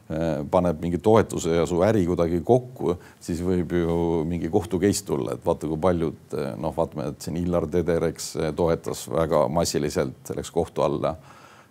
paneb 0.55 0.81
mingi 0.81 1.03
toetuse 1.03 1.59
ja 1.59 1.69
su 1.69 1.83
äri 1.85 2.07
kuidagi 2.09 2.41
kokku, 2.47 2.97
siis 3.21 3.45
võib 3.45 3.77
ju 3.77 3.99
mingi 4.33 4.49
kohtu 4.53 4.81
case 4.81 5.05
tulla, 5.13 5.37
et 5.37 5.45
vaata, 5.45 5.69
kui 5.69 5.85
paljud 5.91 6.41
noh, 6.57 6.73
vaatame, 6.79 7.11
et 7.13 7.29
siin 7.29 7.37
Illar 7.45 7.69
Teder, 7.69 8.09
eks 8.09 8.33
toetas 8.57 9.05
väga 9.13 9.45
massiliselt, 9.53 10.35
läks 10.41 10.55
kohtu 10.57 10.89
alla 10.89 11.17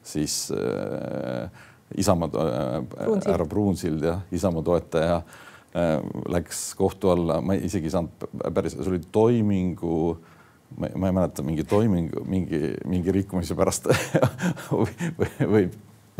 siis 0.04 0.52
äh, 0.52 1.50
Isamaa 1.98 2.30
äh,, 2.30 3.22
härra 3.28 3.46
Pruunsild 3.46 4.04
ja 4.04 4.20
Isamaa 4.32 4.64
toetaja 4.64 5.16
äh, 5.16 6.02
läks 6.30 6.76
kohtu 6.76 7.10
alla, 7.10 7.42
ma 7.42 7.54
isegi 7.54 7.90
ei 7.90 7.96
saanud 7.96 8.28
päris, 8.54 8.78
see 8.78 8.92
oli 8.94 9.02
toimingu 9.12 10.18
ma, 10.78 10.92
ma 10.96 11.12
ei 11.12 11.18
mäleta 11.20 11.44
mingi 11.44 11.64
toimingu, 11.64 12.26
mingi, 12.26 12.76
mingi 12.86 13.12
rikkumise 13.12 13.56
pärast 13.56 13.90
või, 14.72 15.12
või, 15.20 15.50
või 15.56 15.66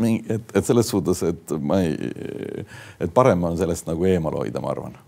mingi, 0.02 0.26
et, 0.32 0.56
et 0.56 0.66
selles 0.66 0.88
suhtes, 0.88 1.22
et 1.28 1.56
ma 1.60 1.80
ei, 1.84 2.12
et 3.00 3.14
parem 3.14 3.48
on 3.48 3.58
sellest 3.58 3.88
nagu 3.88 4.06
eemal 4.08 4.42
hoida, 4.42 4.62
ma 4.62 4.72
arvan 4.74 5.00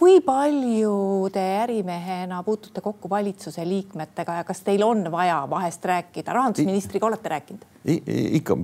kui 0.00 0.20
palju 0.24 1.28
te 1.32 1.42
ärimehena 1.60 2.38
puutute 2.42 2.80
kokku 2.80 3.10
valitsuse 3.10 3.66
liikmetega 3.68 4.38
ja 4.38 4.46
kas 4.48 4.62
teil 4.64 4.80
on 4.86 5.04
vaja 5.12 5.42
vahest 5.50 5.84
rääkida, 5.84 6.32
rahandusministriga 6.32 7.06
olete 7.06 7.28
rääkinud? 7.28 7.66
ikka, 8.38 8.56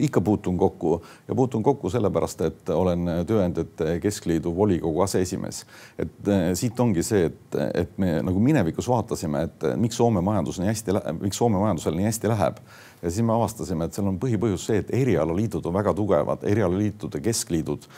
ikka 0.00 0.20
puutun 0.20 0.58
kokku 0.58 1.02
ja 1.28 1.34
puutun 1.34 1.62
kokku 1.62 1.90
sellepärast, 1.90 2.40
et 2.40 2.68
olen 2.68 3.10
Tööandjate 3.28 3.98
Keskliidu 4.00 4.54
volikogu 4.56 5.00
aseesimees. 5.04 5.64
et 5.98 6.28
eh, 6.28 6.46
siit 6.56 6.80
ongi 6.80 7.02
see, 7.02 7.26
et, 7.28 7.58
et 7.74 7.98
me 7.98 8.18
nagu 8.24 8.40
minevikus 8.40 8.88
vaatasime, 8.88 9.42
et 9.48 9.68
miks 9.76 9.96
Soome 9.96 10.20
majandus 10.20 10.60
nii 10.60 10.68
hästi, 10.68 10.96
miks 11.20 11.36
Soome 11.36 11.60
majandusel 11.60 11.96
nii 11.96 12.08
hästi 12.08 12.32
läheb 12.32 12.60
ja 13.02 13.10
siis 13.10 13.26
me 13.26 13.34
avastasime, 13.34 13.86
et 13.86 13.96
seal 13.96 14.06
on 14.06 14.18
põhipõhjus 14.22 14.66
see, 14.68 14.78
et 14.82 14.90
erialaliidud 14.94 15.64
on 15.66 15.74
väga 15.74 15.94
tugevad, 15.98 16.44
erialaliitude 16.46 17.18
keskliidud 17.22 17.88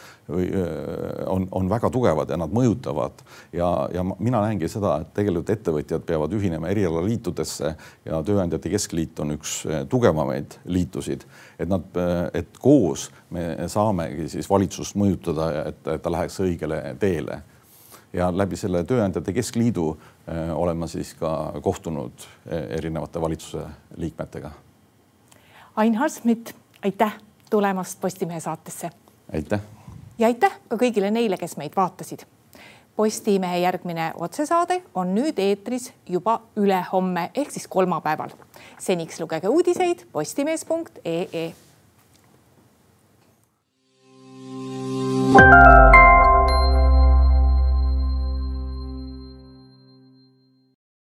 on, 1.28 1.46
on 1.52 1.68
väga 1.70 1.90
tugevad 1.92 2.32
ja 2.32 2.38
nad 2.40 2.54
mõjutavad. 2.54 3.20
Ja, 3.52 3.68
ja 3.92 4.04
mina 4.04 4.40
näengi 4.46 4.68
seda, 4.72 4.96
et 5.02 5.12
tegelikult 5.16 5.52
ettevõtjad 5.52 6.06
peavad 6.08 6.32
ühinema 6.36 6.72
erialaliitudesse 6.72 7.74
ja 8.08 8.22
Tööandjate 8.24 8.72
Keskliit 8.72 9.20
on 9.20 9.36
üks 9.36 9.60
tugevamaid 9.92 10.58
liitusid, 10.64 11.28
et 11.60 11.68
nad, 11.68 11.84
et 12.32 12.56
koos 12.58 13.10
me 13.34 13.68
saamegi 13.68 14.30
siis 14.32 14.48
valitsust 14.50 14.96
mõjutada, 14.96 15.50
et, 15.68 15.84
ta 16.00 16.16
läheks 16.16 16.40
õigele 16.44 16.80
teele. 17.00 17.42
Ja 18.14 18.30
läbi 18.32 18.56
selle 18.56 18.84
Tööandjate 18.88 19.34
Keskliidu 19.36 19.88
olen 20.54 20.78
ma 20.80 20.88
siis 20.88 21.12
ka 21.18 21.58
kohtunud 21.60 22.30
erinevate 22.48 23.20
valitsuse 23.20 23.66
liikmetega 24.00 24.54
Ain 25.76 25.94
Harsmit, 25.94 26.56
aitäh 26.84 27.12
tulemast 27.50 28.00
Postimehe 28.00 28.40
saatesse. 28.40 28.90
aitäh. 29.32 29.60
ja 30.18 30.26
aitäh 30.26 30.52
ka 30.68 30.76
kõigile 30.76 31.10
neile, 31.10 31.36
kes 31.36 31.56
meid 31.56 31.72
vaatasid. 31.76 32.22
Postimehe 32.96 33.58
järgmine 33.58 34.12
otsesaade 34.14 34.82
on 34.94 35.14
nüüd 35.14 35.38
eetris 35.38 35.92
juba 36.06 36.40
ülehomme 36.56 37.30
ehk 37.34 37.50
siis 37.50 37.66
kolmapäeval. 37.68 38.30
seniks 38.78 39.20
lugege 39.20 39.48
uudiseid 39.48 40.06
postimees.ee. 40.12 41.54
thank 45.34 45.94
you 45.96 46.03